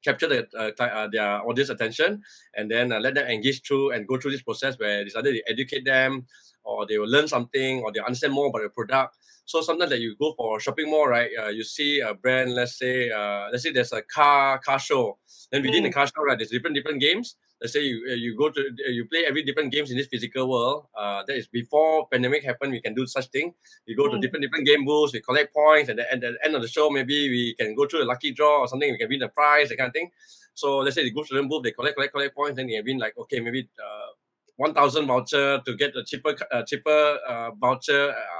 capture 0.00 0.28
the, 0.28 0.48
uh, 0.56 0.72
uh, 0.82 1.08
their 1.12 1.44
audience 1.44 1.68
attention 1.68 2.22
and 2.56 2.70
then 2.70 2.92
uh, 2.92 3.00
let 3.00 3.14
them 3.14 3.26
engage 3.26 3.66
through 3.66 3.90
and 3.90 4.06
go 4.06 4.16
through 4.16 4.30
this 4.30 4.42
process 4.42 4.78
where 4.78 5.02
it's 5.02 5.16
either 5.16 5.32
they 5.32 5.42
educate 5.48 5.84
them 5.84 6.24
or 6.68 6.86
they 6.86 6.98
will 6.98 7.08
learn 7.08 7.26
something 7.26 7.80
or 7.80 7.92
they 7.92 8.00
understand 8.00 8.32
more 8.32 8.48
about 8.48 8.62
the 8.62 8.68
product 8.68 9.16
so 9.48 9.62
sometimes 9.62 9.88
that 9.92 10.00
you 10.00 10.14
go 10.20 10.34
for 10.36 10.58
a 10.58 10.60
shopping 10.60 10.90
mall, 10.90 11.08
right? 11.08 11.30
Uh, 11.40 11.48
you 11.48 11.64
see 11.64 12.00
a 12.00 12.12
brand, 12.12 12.52
let's 12.52 12.78
say, 12.78 13.08
uh, 13.10 13.48
let's 13.50 13.62
say 13.62 13.72
there's 13.72 13.94
a 13.94 14.02
car 14.02 14.58
car 14.58 14.78
show. 14.78 15.16
Then 15.50 15.62
within 15.62 15.84
mm. 15.84 15.86
the 15.86 15.92
car 15.92 16.06
show, 16.06 16.22
right, 16.22 16.36
there's 16.36 16.50
different 16.50 16.76
different 16.76 17.00
games. 17.00 17.36
Let's 17.58 17.72
say 17.72 17.80
you 17.80 17.96
uh, 18.10 18.14
you 18.14 18.36
go 18.36 18.50
to 18.50 18.60
uh, 18.60 18.90
you 18.90 19.06
play 19.06 19.24
every 19.26 19.42
different 19.42 19.72
games 19.72 19.90
in 19.90 19.96
this 19.96 20.06
physical 20.06 20.50
world. 20.50 20.88
Uh, 20.94 21.22
that 21.26 21.34
is 21.34 21.46
before 21.46 22.06
pandemic 22.08 22.44
happened. 22.44 22.72
We 22.72 22.82
can 22.82 22.92
do 22.92 23.06
such 23.06 23.28
thing. 23.28 23.54
We 23.86 23.94
go 23.94 24.04
mm. 24.04 24.10
to 24.12 24.18
different 24.20 24.42
different 24.42 24.66
game 24.66 24.84
booths. 24.84 25.14
We 25.14 25.20
collect 25.20 25.54
points, 25.54 25.88
and 25.88 25.98
at 25.98 26.20
the 26.20 26.36
end 26.44 26.54
of 26.54 26.60
the 26.60 26.68
show, 26.68 26.90
maybe 26.90 27.30
we 27.30 27.54
can 27.58 27.74
go 27.74 27.86
through 27.86 28.02
a 28.02 28.08
lucky 28.12 28.32
draw 28.32 28.60
or 28.60 28.68
something. 28.68 28.92
We 28.92 28.98
can 28.98 29.08
win 29.08 29.22
a 29.22 29.30
prize, 29.30 29.70
that 29.70 29.78
kind 29.78 29.88
of 29.88 29.94
thing. 29.94 30.10
So 30.52 30.80
let's 30.80 30.94
say 30.94 31.04
they 31.04 31.10
go 31.10 31.24
to 31.24 31.34
the 31.34 31.42
booth, 31.44 31.62
they 31.62 31.72
collect 31.72 31.96
collect 31.96 32.12
collect 32.12 32.36
points, 32.36 32.56
then 32.56 32.66
they 32.66 32.82
win 32.82 32.98
like 32.98 33.16
okay 33.16 33.40
maybe. 33.40 33.70
Uh, 33.82 34.12
1000 34.58 35.06
voucher 35.06 35.60
to 35.64 35.76
get 35.76 35.96
a 35.96 36.04
cheaper 36.04 36.34
uh, 36.52 36.62
cheaper 36.62 37.18
uh, 37.26 37.50
voucher. 37.52 38.10
Uh, 38.10 38.38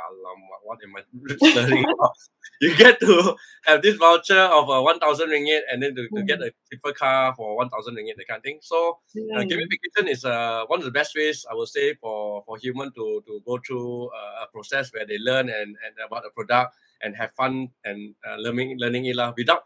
what 0.65 0.79
am 0.85 0.97
I 0.97 1.03
you 2.61 2.77
get 2.77 3.01
to 3.01 3.37
have 3.65 3.83
this 3.83 3.97
voucher 3.97 4.39
of 4.39 4.69
uh, 4.69 4.83
1000 4.83 5.29
ringgit 5.31 5.61
and 5.71 5.83
then 5.83 5.95
to, 5.95 6.09
to 6.15 6.23
get 6.25 6.43
a 6.43 6.53
cheaper 6.71 6.93
car 6.93 7.35
for 7.35 7.57
1000 7.57 7.95
ringgit 7.95 8.17
that 8.17 8.29
kind 8.29 8.39
of 8.39 8.43
thing. 8.43 8.59
So 8.61 8.99
uh, 9.37 9.43
gamification 9.43 10.11
is 10.11 10.25
uh, 10.25 10.65
one 10.67 10.81
of 10.81 10.85
the 10.85 10.91
best 10.91 11.15
ways 11.17 11.47
I 11.51 11.55
would 11.55 11.69
say 11.69 11.95
for 11.95 12.43
for 12.45 12.59
human 12.59 12.93
to 12.95 13.23
to 13.27 13.41
go 13.47 13.59
through 13.65 14.09
uh, 14.09 14.45
a 14.45 14.47
process 14.53 14.93
where 14.93 15.07
they 15.07 15.19
learn 15.19 15.49
and, 15.49 15.77
and 15.85 15.95
about 16.05 16.25
the 16.25 16.31
product 16.35 16.75
and 17.03 17.17
have 17.17 17.33
fun 17.33 17.69
and 17.85 18.15
uh, 18.29 18.37
learning 18.37 18.77
learning 18.79 19.07
it 19.07 19.17
lah 19.17 19.33
without 19.37 19.63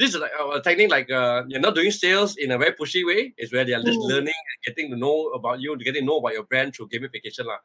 this 0.00 0.14
is 0.14 0.20
like 0.20 0.32
a 0.40 0.60
technique 0.62 0.90
like 0.90 1.10
uh, 1.10 1.42
you're 1.48 1.60
not 1.60 1.74
doing 1.74 1.90
sales 1.90 2.36
in 2.36 2.52
a 2.52 2.58
very 2.58 2.72
pushy 2.72 3.06
way. 3.06 3.34
It's 3.36 3.52
where 3.52 3.66
they 3.66 3.74
are 3.74 3.82
just 3.82 3.98
mm. 3.98 4.08
learning 4.08 4.32
and 4.32 4.58
getting 4.64 4.90
to 4.90 4.96
know 4.96 5.28
about 5.34 5.60
you, 5.60 5.76
getting 5.76 6.02
to 6.02 6.06
know 6.06 6.16
about 6.16 6.32
your 6.32 6.44
brand 6.44 6.74
through 6.74 6.88
gamification. 6.88 7.44
La. 7.44 7.56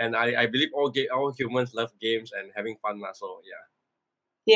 And 0.00 0.16
I, 0.16 0.42
I 0.42 0.46
believe 0.46 0.70
all 0.74 0.90
ga- 0.90 1.08
all 1.08 1.32
humans 1.38 1.72
love 1.72 1.92
games 2.00 2.32
and 2.36 2.50
having 2.56 2.76
fun. 2.82 3.00
La. 3.00 3.12
So 3.12 3.40
yeah. 3.46 3.64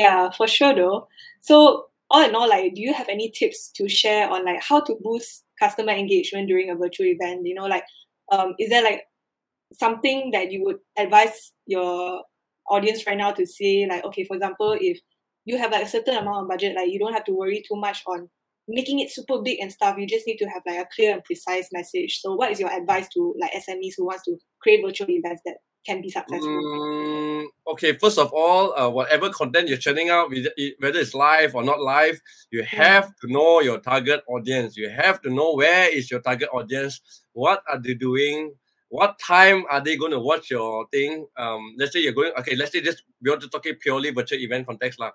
Yeah, 0.01 0.29
for 0.31 0.47
sure 0.47 0.75
though. 0.75 1.07
So 1.39 1.87
all 2.09 2.27
in 2.27 2.35
all, 2.35 2.49
like 2.49 2.75
do 2.75 2.81
you 2.81 2.93
have 2.93 3.07
any 3.07 3.31
tips 3.31 3.71
to 3.75 3.87
share 3.87 4.29
on 4.29 4.43
like 4.43 4.61
how 4.61 4.81
to 4.81 4.95
boost 5.01 5.45
customer 5.57 5.93
engagement 5.93 6.49
during 6.49 6.69
a 6.69 6.75
virtual 6.75 7.05
event? 7.05 7.47
You 7.47 7.55
know, 7.55 7.67
like 7.67 7.85
um, 8.33 8.53
is 8.59 8.69
there 8.69 8.83
like 8.83 9.03
something 9.79 10.31
that 10.31 10.51
you 10.51 10.65
would 10.65 10.79
advise 10.97 11.53
your 11.67 12.23
audience 12.69 13.05
right 13.07 13.17
now 13.17 13.31
to 13.31 13.45
say 13.45 13.85
like 13.87 14.03
okay 14.03 14.23
for 14.23 14.35
example 14.35 14.77
if 14.79 14.99
you 15.45 15.57
have 15.57 15.71
like 15.71 15.83
a 15.83 15.87
certain 15.87 16.15
amount 16.15 16.43
of 16.43 16.47
budget 16.47 16.75
like 16.75 16.89
you 16.89 16.99
don't 16.99 17.13
have 17.13 17.23
to 17.23 17.33
worry 17.33 17.63
too 17.67 17.75
much 17.75 18.03
on 18.07 18.29
making 18.69 18.99
it 18.99 19.11
super 19.11 19.41
big 19.41 19.59
and 19.59 19.71
stuff. 19.71 19.97
You 19.97 20.07
just 20.07 20.27
need 20.27 20.37
to 20.37 20.45
have 20.45 20.61
like 20.65 20.79
a 20.79 20.87
clear 20.95 21.13
and 21.13 21.23
precise 21.23 21.69
message. 21.73 22.19
So 22.21 22.35
what 22.35 22.51
is 22.51 22.59
your 22.59 22.71
advice 22.71 23.07
to 23.09 23.35
like 23.41 23.51
smes 23.53 23.93
who 23.97 24.05
wants 24.05 24.23
to 24.25 24.37
create 24.61 24.81
virtual 24.85 25.09
events 25.09 25.41
that 25.45 25.57
can 25.85 26.01
be 26.01 26.09
successful? 26.09 26.47
Mm, 26.47 27.45
okay 27.67 27.97
first 27.97 28.19
of 28.19 28.31
all 28.33 28.77
uh, 28.77 28.89
whatever 28.89 29.29
content 29.29 29.69
you're 29.69 29.77
churning 29.77 30.09
out 30.09 30.29
whether 30.29 30.99
it's 30.99 31.13
live 31.13 31.55
or 31.55 31.63
not 31.63 31.79
live 31.79 32.19
you 32.51 32.61
have 32.63 33.05
yeah. 33.05 33.09
to 33.21 33.33
know 33.33 33.61
your 33.61 33.79
target 33.79 34.21
audience. 34.27 34.77
You 34.77 34.89
have 34.89 35.21
to 35.21 35.29
know 35.29 35.53
where 35.55 35.89
is 35.89 36.11
your 36.11 36.19
target 36.19 36.49
audience 36.53 37.01
what 37.33 37.63
are 37.67 37.79
they 37.79 37.93
doing 37.93 38.53
what 38.89 39.17
time 39.19 39.63
are 39.69 39.81
they 39.81 39.95
going 39.95 40.11
to 40.11 40.19
watch 40.19 40.49
your 40.49 40.87
thing 40.89 41.25
um 41.37 41.75
let's 41.77 41.93
say 41.93 42.01
you're 42.01 42.13
going 42.13 42.31
okay 42.37 42.55
let's 42.55 42.71
say 42.71 42.81
just 42.81 43.03
we 43.21 43.29
want 43.29 43.41
to 43.41 43.47
talk 43.49 43.65
purely 43.81 44.11
virtual 44.11 44.39
event 44.39 44.65
context 44.67 44.99
lah 44.99 45.11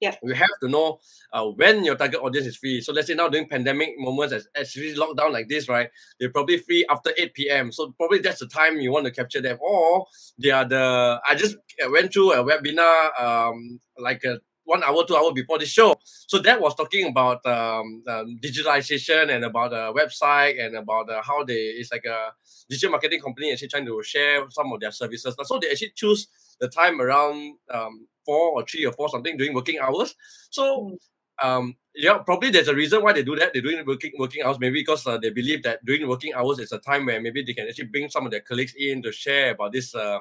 yeah. 0.00 0.14
You 0.22 0.34
have 0.34 0.50
to 0.60 0.68
know 0.68 0.98
uh, 1.32 1.46
when 1.46 1.84
your 1.84 1.96
target 1.96 2.20
audience 2.20 2.46
is 2.46 2.56
free. 2.56 2.80
So 2.80 2.92
let's 2.92 3.06
say 3.06 3.14
now 3.14 3.28
during 3.28 3.48
pandemic 3.48 3.94
moments, 3.96 4.34
as 4.34 4.48
actually 4.54 4.94
lockdown 4.94 5.32
like 5.32 5.48
this, 5.48 5.68
right? 5.68 5.88
They're 6.18 6.30
probably 6.30 6.58
free 6.58 6.84
after 6.90 7.10
8 7.16 7.32
p.m. 7.34 7.72
So 7.72 7.92
probably 7.92 8.18
that's 8.18 8.40
the 8.40 8.46
time 8.46 8.76
you 8.80 8.92
want 8.92 9.06
to 9.06 9.12
capture 9.12 9.40
them. 9.40 9.58
Or 9.60 10.06
they 10.38 10.50
are 10.50 10.64
the 10.66 11.20
I 11.26 11.34
just 11.34 11.56
went 11.90 12.12
through 12.12 12.32
a 12.32 12.44
webinar 12.44 13.18
um 13.18 13.80
like 13.98 14.24
a 14.24 14.40
one 14.64 14.82
hour, 14.82 15.04
two 15.06 15.16
hour 15.16 15.32
before 15.32 15.58
the 15.58 15.66
show. 15.66 15.94
So 16.04 16.38
that 16.40 16.60
was 16.60 16.74
talking 16.74 17.06
about 17.06 17.44
um, 17.46 18.02
um, 18.08 18.38
digitalization 18.42 19.34
and 19.34 19.44
about 19.44 19.70
the 19.70 19.92
website 19.92 20.64
and 20.64 20.76
about 20.76 21.10
uh, 21.10 21.22
how 21.22 21.44
they 21.44 21.54
it's 21.54 21.92
like 21.92 22.04
a 22.04 22.32
digital 22.68 22.90
marketing 22.90 23.20
company 23.20 23.52
actually 23.52 23.68
trying 23.68 23.86
to 23.86 24.02
share 24.02 24.48
some 24.50 24.72
of 24.72 24.80
their 24.80 24.92
services. 24.92 25.36
So 25.44 25.58
they 25.58 25.70
actually 25.70 25.92
choose 25.94 26.28
the 26.60 26.68
time 26.68 27.00
around 27.00 27.56
um, 27.70 28.06
four 28.24 28.52
or 28.52 28.64
three 28.64 28.84
or 28.86 28.92
four 28.92 29.08
something 29.08 29.36
during 29.36 29.54
working 29.54 29.78
hours. 29.78 30.14
So 30.50 30.96
hmm. 31.42 31.46
um, 31.46 31.76
yeah, 31.94 32.18
probably 32.18 32.50
there's 32.50 32.68
a 32.68 32.74
reason 32.74 33.02
why 33.02 33.12
they 33.12 33.22
do 33.22 33.36
that. 33.36 33.52
They're 33.52 33.62
doing 33.62 33.84
working 33.86 34.12
working 34.18 34.42
hours, 34.42 34.58
maybe 34.58 34.80
because 34.80 35.06
uh, 35.06 35.18
they 35.18 35.30
believe 35.30 35.62
that 35.62 35.84
during 35.84 36.08
working 36.08 36.34
hours 36.34 36.58
is 36.58 36.72
a 36.72 36.78
time 36.78 37.06
where 37.06 37.20
maybe 37.20 37.42
they 37.42 37.52
can 37.52 37.68
actually 37.68 37.86
bring 37.86 38.08
some 38.08 38.24
of 38.24 38.32
their 38.32 38.40
colleagues 38.40 38.74
in 38.76 39.02
to 39.02 39.12
share 39.12 39.52
about 39.52 39.72
this 39.72 39.94
uh, 39.94 40.18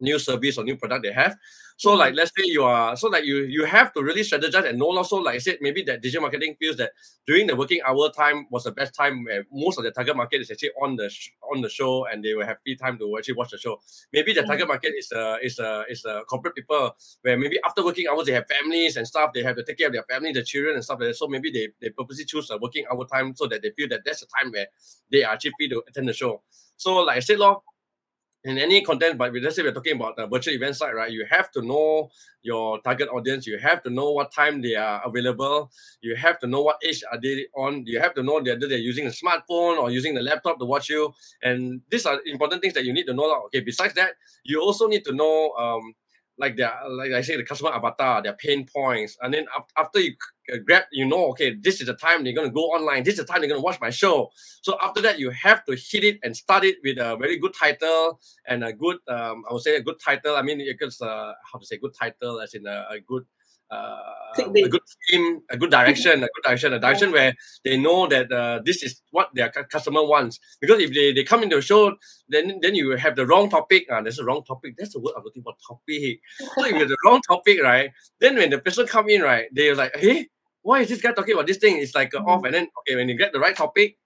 new 0.00 0.18
service 0.18 0.58
or 0.58 0.64
new 0.64 0.76
product 0.76 1.02
they 1.02 1.12
have. 1.12 1.36
So 1.76 1.90
mm-hmm. 1.90 1.98
like 1.98 2.14
let's 2.14 2.30
say 2.36 2.44
you 2.46 2.62
are 2.64 2.96
so 2.96 3.08
like 3.08 3.24
you 3.24 3.38
you 3.44 3.64
have 3.64 3.92
to 3.94 4.02
really 4.02 4.22
strategize 4.22 4.68
and 4.68 4.78
know 4.78 4.96
also 4.96 5.16
like 5.16 5.36
I 5.36 5.38
said 5.38 5.58
maybe 5.60 5.82
that 5.82 6.02
digital 6.02 6.22
marketing 6.22 6.54
feels 6.60 6.76
that 6.76 6.92
during 7.26 7.48
the 7.48 7.56
working 7.56 7.80
hour 7.84 8.10
time 8.10 8.46
was 8.50 8.64
the 8.64 8.70
best 8.72 8.94
time 8.94 9.24
where 9.24 9.44
most 9.52 9.78
of 9.78 9.84
the 9.84 9.90
target 9.90 10.16
market 10.16 10.40
is 10.40 10.50
actually 10.50 10.70
on 10.80 10.94
the 10.96 11.10
sh- 11.10 11.30
on 11.52 11.62
the 11.62 11.68
show 11.68 12.06
and 12.06 12.24
they 12.24 12.34
will 12.34 12.46
have 12.46 12.58
free 12.62 12.76
time 12.76 12.96
to 12.98 13.16
actually 13.18 13.34
watch 13.34 13.50
the 13.50 13.58
show. 13.58 13.80
Maybe 14.12 14.32
the 14.32 14.42
target 14.42 14.64
mm-hmm. 14.64 14.68
market 14.68 14.92
is 14.96 15.10
uh 15.10 15.36
is 15.42 15.58
uh 15.58 15.82
is 15.88 16.04
uh 16.04 16.22
corporate 16.24 16.54
people 16.54 16.94
where 17.22 17.36
maybe 17.36 17.58
after 17.64 17.84
working 17.84 18.06
hours 18.08 18.26
they 18.26 18.32
have 18.32 18.46
families 18.46 18.96
and 18.96 19.06
stuff 19.06 19.32
they 19.34 19.42
have 19.42 19.56
to 19.56 19.64
take 19.64 19.78
care 19.78 19.88
of 19.88 19.92
their 19.92 20.04
family, 20.04 20.32
the 20.32 20.44
children 20.44 20.76
and 20.76 20.84
stuff 20.84 21.00
like 21.00 21.08
that. 21.08 21.16
So 21.16 21.26
maybe 21.26 21.50
they 21.50 21.68
they 21.80 21.90
purposely 21.90 22.24
choose 22.24 22.50
a 22.50 22.58
working 22.58 22.84
hour 22.90 23.04
time 23.06 23.34
so 23.34 23.46
that 23.48 23.62
they 23.62 23.70
feel 23.70 23.88
that 23.88 24.02
that's 24.04 24.20
the 24.20 24.28
time 24.38 24.52
where 24.52 24.66
they 25.10 25.24
are 25.24 25.34
actually 25.34 25.52
free 25.58 25.68
to 25.70 25.82
attend 25.88 26.08
the 26.08 26.12
show. 26.12 26.42
So 26.76 26.98
like 26.98 27.16
I 27.16 27.20
said, 27.20 27.38
law 27.38 27.62
in 28.44 28.58
any 28.58 28.82
content, 28.82 29.16
but 29.16 29.32
let's 29.32 29.56
say 29.56 29.62
we're 29.62 29.72
talking 29.72 29.96
about 29.96 30.16
the 30.16 30.26
virtual 30.26 30.54
event 30.54 30.76
site, 30.76 30.94
right? 30.94 31.10
You 31.10 31.24
have 31.30 31.50
to 31.52 31.62
know 31.62 32.10
your 32.42 32.78
target 32.82 33.08
audience. 33.08 33.46
You 33.46 33.58
have 33.58 33.82
to 33.84 33.90
know 33.90 34.10
what 34.10 34.32
time 34.32 34.60
they 34.60 34.74
are 34.74 35.00
available. 35.04 35.70
You 36.02 36.14
have 36.16 36.38
to 36.40 36.46
know 36.46 36.60
what 36.60 36.76
age 36.86 37.02
are 37.10 37.18
they 37.18 37.46
on. 37.56 37.86
You 37.86 38.00
have 38.00 38.14
to 38.14 38.22
know 38.22 38.34
whether 38.34 38.68
they're 38.68 38.76
using 38.76 39.06
a 39.06 39.10
smartphone 39.10 39.78
or 39.78 39.90
using 39.90 40.14
the 40.14 40.20
laptop 40.20 40.58
to 40.58 40.66
watch 40.66 40.90
you. 40.90 41.14
And 41.42 41.80
these 41.90 42.04
are 42.04 42.20
important 42.26 42.60
things 42.60 42.74
that 42.74 42.84
you 42.84 42.92
need 42.92 43.06
to 43.06 43.14
know. 43.14 43.44
Okay, 43.46 43.60
besides 43.60 43.94
that, 43.94 44.12
you 44.44 44.60
also 44.60 44.88
need 44.88 45.04
to 45.06 45.12
know 45.12 45.52
um, 45.52 45.94
like 46.38 46.56
their 46.56 46.72
like 46.88 47.12
I 47.12 47.20
say 47.20 47.36
the 47.36 47.44
customer 47.44 47.70
avatar, 47.72 48.22
their 48.22 48.34
pain 48.34 48.66
points, 48.66 49.16
and 49.22 49.32
then 49.32 49.46
after 49.76 50.00
you 50.00 50.14
uh, 50.52 50.58
grab, 50.58 50.84
you 50.92 51.06
know, 51.06 51.26
okay, 51.30 51.54
this 51.54 51.80
is 51.80 51.86
the 51.86 51.94
time 51.94 52.24
they're 52.24 52.34
gonna 52.34 52.50
go 52.50 52.66
online. 52.66 53.02
This 53.04 53.14
is 53.14 53.20
the 53.20 53.32
time 53.32 53.40
they're 53.40 53.48
gonna 53.48 53.60
watch 53.60 53.80
my 53.80 53.90
show. 53.90 54.30
So 54.62 54.76
after 54.82 55.00
that, 55.02 55.18
you 55.18 55.30
have 55.30 55.64
to 55.66 55.76
hit 55.76 56.04
it 56.04 56.18
and 56.22 56.36
start 56.36 56.64
it 56.64 56.76
with 56.82 56.98
a 56.98 57.16
very 57.16 57.38
good 57.38 57.54
title 57.54 58.20
and 58.46 58.64
a 58.64 58.72
good, 58.72 58.96
um, 59.08 59.44
I 59.48 59.52
would 59.52 59.62
say 59.62 59.76
a 59.76 59.82
good 59.82 60.00
title. 60.04 60.36
I 60.36 60.42
mean, 60.42 60.58
it's 60.60 61.00
uh, 61.00 61.32
how 61.50 61.58
to 61.58 61.66
say 61.66 61.78
good 61.78 61.94
title 61.94 62.40
as 62.40 62.54
in 62.54 62.66
a, 62.66 62.86
a 62.90 63.00
good 63.00 63.24
a 63.70 64.68
good 64.68 64.80
team, 65.08 65.40
a 65.50 65.56
good 65.56 65.70
direction, 65.70 66.22
a 66.22 66.28
good 66.34 66.44
direction, 66.44 66.72
a 66.72 66.78
direction 66.78 67.12
where 67.12 67.34
they 67.64 67.76
know 67.76 68.06
that 68.06 68.30
uh, 68.30 68.60
this 68.64 68.82
is 68.82 69.00
what 69.10 69.30
their 69.34 69.48
customer 69.48 70.04
wants. 70.04 70.38
Because 70.60 70.80
if 70.80 70.92
they, 70.92 71.12
they 71.12 71.24
come 71.24 71.42
into 71.42 71.56
the 71.56 71.62
show, 71.62 71.94
then 72.28 72.58
then 72.60 72.74
you 72.74 72.90
have 72.96 73.16
the 73.16 73.26
wrong 73.26 73.48
topic. 73.48 73.86
Uh, 73.90 74.02
that's 74.02 74.16
the 74.16 74.24
wrong 74.24 74.44
topic. 74.44 74.74
That's 74.78 74.92
the 74.94 75.00
word 75.00 75.14
I'm 75.16 75.24
looking 75.24 75.42
for. 75.42 75.54
Topic. 75.66 76.20
So 76.38 76.64
if 76.64 76.72
you 76.72 76.78
have 76.78 76.88
the 76.88 76.96
wrong 77.04 77.20
topic, 77.22 77.62
right? 77.62 77.90
Then 78.20 78.36
when 78.36 78.50
the 78.50 78.58
person 78.58 78.86
come 78.86 79.08
in, 79.08 79.22
right, 79.22 79.46
they're 79.52 79.74
like, 79.74 79.96
hey, 79.96 80.28
why 80.62 80.80
is 80.80 80.88
this 80.88 81.00
guy 81.00 81.12
talking 81.12 81.34
about 81.34 81.46
this 81.46 81.58
thing? 81.58 81.78
It's 81.78 81.94
like 81.94 82.14
uh, 82.14 82.18
mm-hmm. 82.18 82.28
off, 82.28 82.44
and 82.44 82.54
then 82.54 82.68
okay, 82.80 82.96
when 82.96 83.08
you 83.08 83.16
get 83.16 83.32
the 83.32 83.40
right 83.40 83.56
topic, 83.56 83.98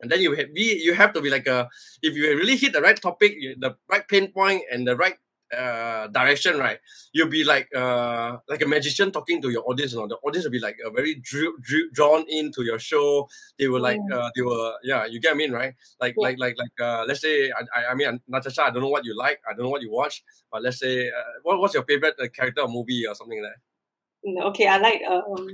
and 0.00 0.10
then 0.10 0.20
you 0.20 0.34
have 0.34 0.54
be 0.54 0.80
you 0.82 0.94
have 0.94 1.12
to 1.14 1.20
be 1.20 1.30
like 1.30 1.46
a 1.46 1.68
if 2.02 2.14
you 2.14 2.36
really 2.36 2.56
hit 2.56 2.72
the 2.72 2.80
right 2.80 3.00
topic, 3.00 3.36
the 3.58 3.76
right 3.90 4.06
pain 4.06 4.30
point, 4.32 4.62
and 4.70 4.86
the 4.86 4.96
right 4.96 5.16
uh, 5.56 6.06
direction, 6.08 6.58
right, 6.58 6.78
you'll 7.12 7.28
be 7.28 7.42
like 7.42 7.68
uh, 7.74 8.36
like 8.48 8.60
a 8.62 8.66
magician 8.66 9.10
talking 9.10 9.40
to 9.40 9.50
your 9.50 9.64
audience. 9.68 9.92
You 9.92 10.00
know? 10.00 10.08
The 10.08 10.16
audience 10.16 10.44
will 10.44 10.52
be 10.52 10.60
like 10.60 10.76
uh, 10.84 10.90
very 10.90 11.14
drew, 11.16 11.56
drew, 11.62 11.90
drawn 11.90 12.26
into 12.28 12.62
your 12.62 12.78
show. 12.78 13.28
They 13.58 13.68
were 13.68 13.80
like, 13.80 13.98
uh, 14.12 14.30
they 14.36 14.42
were, 14.42 14.74
yeah, 14.82 15.06
you 15.06 15.20
get 15.20 15.36
me, 15.36 15.38
mean, 15.38 15.52
right? 15.52 15.74
Like, 16.00 16.14
yeah. 16.18 16.28
like, 16.28 16.38
like, 16.38 16.56
like, 16.58 16.74
uh, 16.80 17.04
let's 17.06 17.20
say, 17.20 17.50
I, 17.50 17.80
I, 17.80 17.92
I 17.92 17.94
mean, 17.94 18.20
Natasha, 18.28 18.62
I 18.62 18.70
don't 18.70 18.82
know 18.82 18.88
what 18.88 19.04
you 19.04 19.16
like, 19.16 19.40
I 19.48 19.54
don't 19.54 19.64
know 19.64 19.70
what 19.70 19.82
you 19.82 19.90
watch, 19.90 20.22
but 20.50 20.62
let's 20.62 20.78
say, 20.78 21.08
uh, 21.08 21.38
what, 21.42 21.60
what's 21.60 21.74
your 21.74 21.84
favorite 21.84 22.14
uh, 22.20 22.28
character 22.28 22.62
or 22.62 22.68
movie 22.68 23.06
or 23.06 23.14
something 23.14 23.42
like 23.42 23.52
that? 23.52 24.28
Mm, 24.28 24.44
okay, 24.48 24.66
I 24.66 24.78
like, 24.78 25.02
um, 25.08 25.48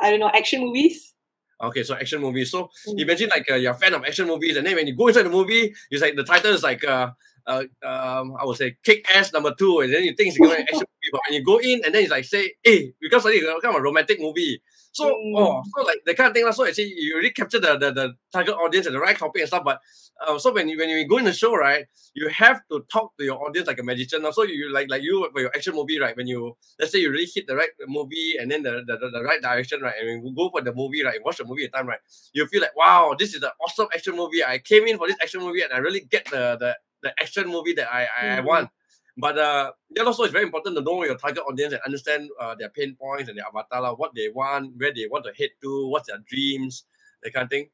I 0.00 0.10
don't 0.10 0.20
know, 0.20 0.30
action 0.32 0.62
movies. 0.62 1.14
Okay, 1.62 1.84
so 1.84 1.94
action 1.94 2.20
movies. 2.20 2.50
So 2.50 2.70
mm. 2.88 3.00
imagine 3.00 3.28
like 3.28 3.50
uh, 3.50 3.54
you're 3.54 3.72
a 3.72 3.76
fan 3.76 3.94
of 3.94 4.04
action 4.04 4.26
movies, 4.26 4.56
and 4.56 4.66
then 4.66 4.74
when 4.74 4.86
you 4.86 4.96
go 4.96 5.08
inside 5.08 5.24
the 5.24 5.30
movie, 5.30 5.72
it's 5.90 6.02
like 6.02 6.16
the 6.16 6.24
title 6.24 6.52
is 6.52 6.62
like 6.62 6.84
uh, 6.84 7.10
uh, 7.46 7.64
um, 7.82 8.36
I 8.38 8.44
would 8.44 8.56
say 8.56 8.76
kick 8.82 9.06
ass 9.14 9.32
number 9.32 9.54
two, 9.56 9.80
and 9.80 9.92
then 9.92 10.02
you 10.04 10.14
think 10.14 10.28
it's 10.28 10.38
going 10.38 10.50
to 10.50 10.60
action 10.60 10.78
movie, 10.78 11.10
but 11.12 11.20
when 11.28 11.38
you 11.38 11.44
go 11.44 11.58
in 11.58 11.82
and 11.84 11.94
then 11.94 12.02
it's 12.02 12.10
like 12.10 12.24
say, 12.24 12.54
hey, 12.62 12.92
because 13.00 13.24
it's 13.26 13.62
kind 13.62 13.74
of 13.74 13.80
a 13.80 13.82
romantic 13.82 14.20
movie. 14.20 14.60
So 14.92 15.08
mm. 15.08 15.32
oh, 15.36 15.62
so 15.74 15.84
like 15.84 16.02
the 16.04 16.14
kind 16.14 16.28
of 16.28 16.34
thing. 16.34 16.50
So 16.52 16.66
actually, 16.66 16.92
you 16.96 17.16
really 17.16 17.30
capture 17.30 17.58
the, 17.58 17.78
the 17.78 17.92
the 17.92 18.14
target 18.32 18.54
audience 18.54 18.86
and 18.86 18.94
the 18.94 19.00
right 19.00 19.16
topic 19.16 19.40
and 19.40 19.48
stuff. 19.48 19.64
But 19.64 19.80
uh, 20.26 20.38
so 20.38 20.52
when 20.52 20.68
you 20.68 20.78
when 20.78 20.90
you 20.90 21.08
go 21.08 21.16
in 21.16 21.24
the 21.24 21.32
show, 21.32 21.54
right, 21.54 21.86
you 22.14 22.28
have 22.28 22.60
to 22.70 22.84
talk 22.92 23.16
to 23.16 23.24
your 23.24 23.42
audience 23.42 23.66
like 23.66 23.80
a 23.80 23.82
magician. 23.82 24.30
So 24.32 24.42
you 24.42 24.70
like 24.72 24.90
like 24.90 25.02
you 25.02 25.28
for 25.32 25.40
your 25.40 25.50
action 25.54 25.74
movie, 25.74 25.98
right? 25.98 26.14
When 26.16 26.26
you 26.26 26.56
let's 26.78 26.92
say 26.92 26.98
you 26.98 27.10
really 27.10 27.28
hit 27.34 27.46
the 27.46 27.56
right 27.56 27.70
movie 27.88 28.36
and 28.38 28.50
then 28.50 28.62
the 28.62 28.84
the, 28.86 28.98
the, 28.98 29.10
the 29.10 29.22
right 29.24 29.40
direction, 29.40 29.80
right, 29.80 29.94
and 29.98 30.24
you 30.24 30.34
go 30.36 30.50
for 30.50 30.60
the 30.60 30.74
movie, 30.74 31.02
right, 31.02 31.18
watch 31.24 31.38
the 31.38 31.44
movie 31.44 31.64
at 31.64 31.72
time, 31.72 31.88
right, 31.88 32.00
you 32.34 32.46
feel 32.46 32.60
like 32.60 32.76
wow, 32.76 33.16
this 33.18 33.34
is 33.34 33.42
an 33.42 33.50
awesome 33.64 33.88
action 33.94 34.14
movie. 34.14 34.44
I 34.44 34.58
came 34.58 34.86
in 34.86 34.98
for 34.98 35.06
this 35.06 35.16
action 35.22 35.40
movie 35.40 35.62
and 35.62 35.72
I 35.72 35.78
really 35.78 36.00
get 36.00 36.26
the 36.26 36.56
the 36.60 36.76
the 37.02 37.14
action 37.18 37.48
movie 37.48 37.72
that 37.74 37.92
I 37.92 38.02
I, 38.02 38.24
mm. 38.24 38.36
I 38.36 38.40
want. 38.40 38.68
But 39.16 39.38
uh, 39.38 39.72
yeah, 39.94 40.04
also 40.04 40.24
it's 40.24 40.32
very 40.32 40.44
important 40.44 40.76
to 40.76 40.82
know 40.82 41.04
your 41.04 41.16
target 41.16 41.44
audience 41.46 41.74
and 41.74 41.82
understand 41.84 42.30
uh, 42.40 42.54
their 42.54 42.70
pain 42.70 42.96
points 42.98 43.28
and 43.28 43.36
their 43.36 43.46
avatar, 43.46 43.94
what 43.94 44.14
they 44.14 44.30
want, 44.30 44.72
where 44.76 44.92
they 44.92 45.06
want 45.06 45.24
to 45.26 45.32
head 45.36 45.50
to, 45.62 45.88
what's 45.88 46.08
their 46.08 46.18
dreams, 46.26 46.84
that 47.22 47.32
kind 47.34 47.44
of 47.44 47.50
thing. 47.50 47.68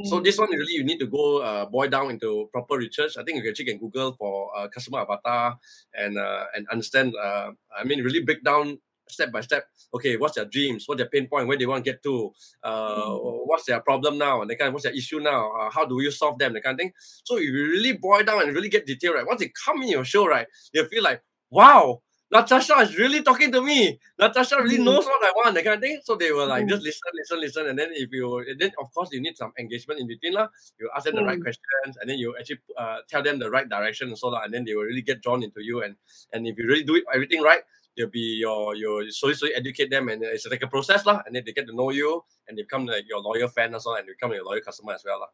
Mm. 0.00 0.08
So 0.08 0.20
this 0.20 0.38
one 0.38 0.50
really 0.50 0.72
you 0.72 0.84
need 0.84 0.98
to 1.00 1.06
go 1.06 1.42
uh, 1.42 1.66
boil 1.66 1.88
down 1.88 2.10
into 2.10 2.48
proper 2.52 2.76
research. 2.76 3.18
I 3.18 3.24
think 3.24 3.44
you 3.44 3.64
can 3.64 3.78
Google 3.78 4.12
for 4.12 4.56
uh, 4.56 4.68
customer 4.68 5.00
avatar 5.00 5.58
and 5.94 6.16
uh, 6.16 6.44
and 6.54 6.66
understand. 6.68 7.14
Uh, 7.16 7.52
I 7.76 7.84
mean, 7.84 8.02
really 8.02 8.22
break 8.22 8.42
down 8.44 8.78
step 9.08 9.32
by 9.32 9.40
step. 9.40 9.66
Okay, 9.94 10.16
what's 10.16 10.34
their 10.34 10.44
dreams? 10.44 10.84
What's 10.86 10.98
their 10.98 11.08
pain 11.08 11.28
point? 11.28 11.46
Where 11.46 11.58
they 11.58 11.66
want 11.66 11.84
to 11.84 11.90
get 11.90 12.02
to? 12.02 12.32
Uh, 12.62 13.04
mm. 13.06 13.40
What's 13.46 13.64
their 13.64 13.80
problem 13.80 14.18
now? 14.18 14.40
And 14.40 14.50
the 14.50 14.56
kind, 14.56 14.68
of, 14.68 14.74
what's 14.74 14.84
their 14.84 14.94
issue 14.94 15.20
now? 15.20 15.50
Uh, 15.52 15.70
how 15.70 15.84
do 15.84 16.00
you 16.00 16.10
solve 16.10 16.38
them? 16.38 16.54
The 16.54 16.60
kind 16.60 16.74
of 16.74 16.78
thing. 16.78 16.92
So 17.24 17.38
you 17.38 17.52
really 17.52 17.92
boil 17.92 18.22
down 18.22 18.42
and 18.42 18.54
really 18.54 18.68
get 18.68 18.86
detailed, 18.86 19.16
right? 19.16 19.26
Once 19.26 19.40
they 19.40 19.52
come 19.64 19.82
in 19.82 19.88
your 19.88 20.04
show, 20.04 20.26
right, 20.26 20.46
you 20.72 20.84
feel 20.86 21.02
like, 21.02 21.22
wow, 21.50 22.00
Natasha 22.32 22.78
is 22.78 22.96
really 22.96 23.22
talking 23.22 23.52
to 23.52 23.60
me. 23.60 24.00
Natasha 24.18 24.56
really 24.56 24.78
mm. 24.78 24.84
knows 24.84 25.04
what 25.04 25.22
I 25.22 25.32
want, 25.36 25.54
that 25.54 25.64
kind 25.64 25.76
of 25.76 25.82
thing. 25.82 26.00
So 26.02 26.16
they 26.16 26.32
were 26.32 26.46
like, 26.46 26.64
mm. 26.64 26.70
just 26.70 26.82
listen, 26.82 27.12
listen, 27.14 27.40
listen. 27.40 27.68
And 27.68 27.78
then 27.78 27.90
if 27.92 28.10
you, 28.10 28.42
then 28.58 28.70
of 28.80 28.92
course 28.94 29.10
you 29.12 29.20
need 29.20 29.36
some 29.36 29.52
engagement 29.58 30.00
in 30.00 30.06
between. 30.06 30.32
La. 30.32 30.48
You 30.80 30.88
ask 30.96 31.04
them 31.04 31.14
mm. 31.14 31.18
the 31.18 31.24
right 31.24 31.38
mm. 31.38 31.42
questions 31.42 31.98
and 32.00 32.08
then 32.08 32.16
you 32.16 32.34
actually 32.38 32.60
uh, 32.78 32.98
tell 33.06 33.22
them 33.22 33.38
the 33.38 33.50
right 33.50 33.68
direction 33.68 34.08
and 34.08 34.16
so 34.16 34.28
on. 34.28 34.44
And 34.44 34.54
then 34.54 34.64
they 34.64 34.74
will 34.74 34.84
really 34.84 35.02
get 35.02 35.20
drawn 35.20 35.42
into 35.42 35.60
you. 35.62 35.82
And 35.82 35.96
and 36.32 36.46
if 36.46 36.56
you 36.56 36.66
really 36.66 36.84
do 36.84 36.94
it, 36.94 37.04
everything 37.12 37.42
right, 37.42 37.60
you'll 37.96 38.10
be 38.10 38.38
your 38.40 38.74
your 38.74 39.08
slowly 39.10 39.34
slowly 39.34 39.54
educate 39.54 39.90
them 39.90 40.08
and 40.08 40.22
it's 40.22 40.46
like 40.46 40.62
a 40.62 40.66
process 40.66 41.04
lah. 41.06 41.22
And 41.26 41.34
then 41.34 41.42
they 41.44 41.52
get 41.52 41.66
to 41.66 41.76
know 41.76 41.90
you 41.90 42.24
and 42.48 42.56
they 42.56 42.62
become 42.62 42.86
like 42.86 43.04
your 43.08 43.20
loyal 43.20 43.48
fan 43.48 43.74
as 43.74 43.84
well 43.84 43.96
and 43.96 44.08
they 44.08 44.12
become 44.12 44.32
your 44.32 44.44
loyal 44.44 44.60
customer 44.60 44.94
as 44.94 45.02
well. 45.04 45.20
La. 45.20 45.26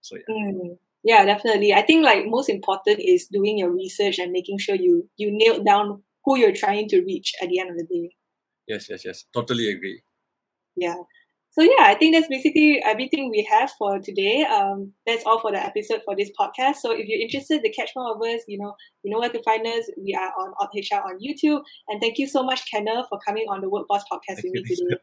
So 0.00 0.16
yeah. 0.16 0.34
Mm. 0.34 0.78
Yeah, 1.04 1.24
definitely. 1.26 1.74
I 1.74 1.82
think 1.82 2.02
like 2.02 2.24
most 2.26 2.48
important 2.48 2.98
is 2.98 3.26
doing 3.26 3.58
your 3.58 3.70
research 3.70 4.18
and 4.18 4.32
making 4.32 4.58
sure 4.58 4.74
you 4.74 5.08
you 5.16 5.30
nail 5.30 5.62
down 5.62 6.02
who 6.24 6.38
you're 6.38 6.56
trying 6.56 6.88
to 6.88 7.02
reach 7.02 7.34
at 7.42 7.48
the 7.48 7.60
end 7.60 7.70
of 7.70 7.76
the 7.76 7.84
day. 7.84 8.16
Yes, 8.66 8.88
yes, 8.88 9.04
yes. 9.04 9.24
Totally 9.34 9.68
agree. 9.68 10.02
Yeah. 10.76 10.96
So 11.54 11.62
yeah, 11.62 11.84
I 11.84 11.94
think 11.94 12.14
that's 12.14 12.26
basically 12.26 12.82
everything 12.84 13.30
we 13.30 13.46
have 13.48 13.70
for 13.78 14.00
today. 14.00 14.42
Um, 14.42 14.92
that's 15.06 15.22
all 15.24 15.40
for 15.40 15.52
the 15.52 15.64
episode 15.64 16.00
for 16.04 16.16
this 16.16 16.30
podcast. 16.38 16.76
So 16.76 16.90
if 16.90 17.06
you're 17.06 17.20
interested 17.20 17.62
to 17.62 17.70
catch 17.70 17.90
more 17.94 18.12
of 18.12 18.20
us, 18.22 18.42
you 18.48 18.58
know, 18.58 18.74
you 19.04 19.12
know 19.12 19.20
where 19.20 19.30
to 19.30 19.42
find 19.44 19.64
us. 19.64 19.88
We 19.96 20.18
are 20.20 20.32
on 20.36 20.52
HR 20.74 21.06
on 21.06 21.20
YouTube. 21.20 21.62
And 21.86 22.00
thank 22.00 22.18
you 22.18 22.26
so 22.26 22.42
much, 22.42 22.68
Kenneth, 22.68 23.06
for 23.08 23.20
coming 23.24 23.46
on 23.48 23.60
the 23.60 23.68
Work 23.68 23.86
Boss 23.88 24.02
podcast 24.10 24.42
with 24.42 24.52
me 24.52 24.64
today. 24.64 24.96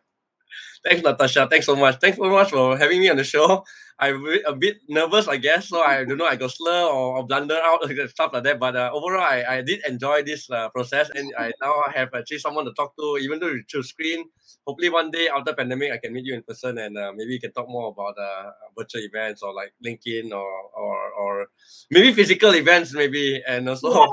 Thanks, 0.84 1.04
Natasha. 1.04 1.48
Thanks 1.50 1.66
so 1.66 1.76
much. 1.76 2.00
Thanks 2.00 2.18
so 2.18 2.30
much 2.30 2.50
for 2.52 2.78
having 2.78 3.00
me 3.00 3.10
on 3.10 3.18
the 3.18 3.24
show. 3.24 3.64
I'm 4.02 4.26
a 4.48 4.54
bit 4.56 4.82
nervous, 4.90 5.28
I 5.28 5.38
guess. 5.38 5.70
So 5.70 5.80
I 5.80 6.04
don't 6.04 6.18
know, 6.18 6.26
I 6.26 6.36
got 6.36 6.50
slur 6.50 6.86
or, 6.90 7.18
or 7.18 7.28
blunder 7.28 7.60
out 7.62 7.86
stuff 8.10 8.34
like 8.34 8.44
that. 8.44 8.60
But 8.60 8.76
uh, 8.76 8.90
overall, 8.92 9.22
I, 9.22 9.46
I 9.48 9.62
did 9.62 9.86
enjoy 9.88 10.24
this 10.24 10.50
uh, 10.50 10.70
process, 10.70 11.12
and 11.14 11.32
I 11.38 11.52
now 11.62 11.84
have 11.94 12.10
actually 12.16 12.40
someone 12.40 12.66
to 12.66 12.74
talk 12.74 12.98
to, 12.98 13.20
even 13.22 13.40
though 13.40 13.54
through 13.70 13.84
screen. 13.84 14.26
Hopefully, 14.66 14.90
one 14.90 15.12
day 15.12 15.30
after 15.30 15.54
pandemic, 15.54 15.92
I 15.94 15.98
can 15.98 16.14
meet 16.14 16.26
you 16.26 16.34
in 16.34 16.42
person, 16.42 16.80
and 16.80 16.98
uh, 16.98 17.14
maybe 17.16 17.30
we 17.30 17.40
can 17.40 17.54
talk 17.54 17.70
more 17.70 17.90
about 17.90 18.18
uh, 18.18 18.50
virtual 18.76 19.02
events 19.02 19.44
or 19.44 19.54
like 19.54 19.72
LinkedIn 19.86 20.32
or 20.32 20.50
or 20.76 21.12
or 21.14 21.48
maybe 21.92 22.12
physical 22.12 22.56
events, 22.56 22.94
maybe, 22.94 23.44
and 23.48 23.70
also 23.70 23.94
yeah. 23.94 24.08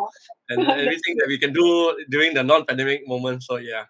and 0.50 0.68
everything 0.68 1.16
that 1.16 1.28
we 1.28 1.38
can 1.38 1.54
do 1.54 1.96
during 2.10 2.34
the 2.34 2.44
non-pandemic 2.44 3.08
moment. 3.08 3.42
So 3.42 3.56
yeah. 3.56 3.84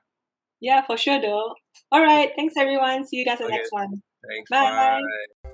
Yeah, 0.61 0.83
for 0.83 0.97
sure, 0.97 1.21
though. 1.21 1.55
All 1.93 2.03
right. 2.03 2.31
Thanks, 2.35 2.55
everyone. 2.57 3.07
See 3.07 3.17
you 3.17 3.25
guys 3.25 3.41
in 3.41 3.47
the 3.47 3.53
next 3.53 3.73
one. 3.73 4.03
Thanks. 4.27 4.51
Bye. 4.51 5.01
bye. 5.43 5.51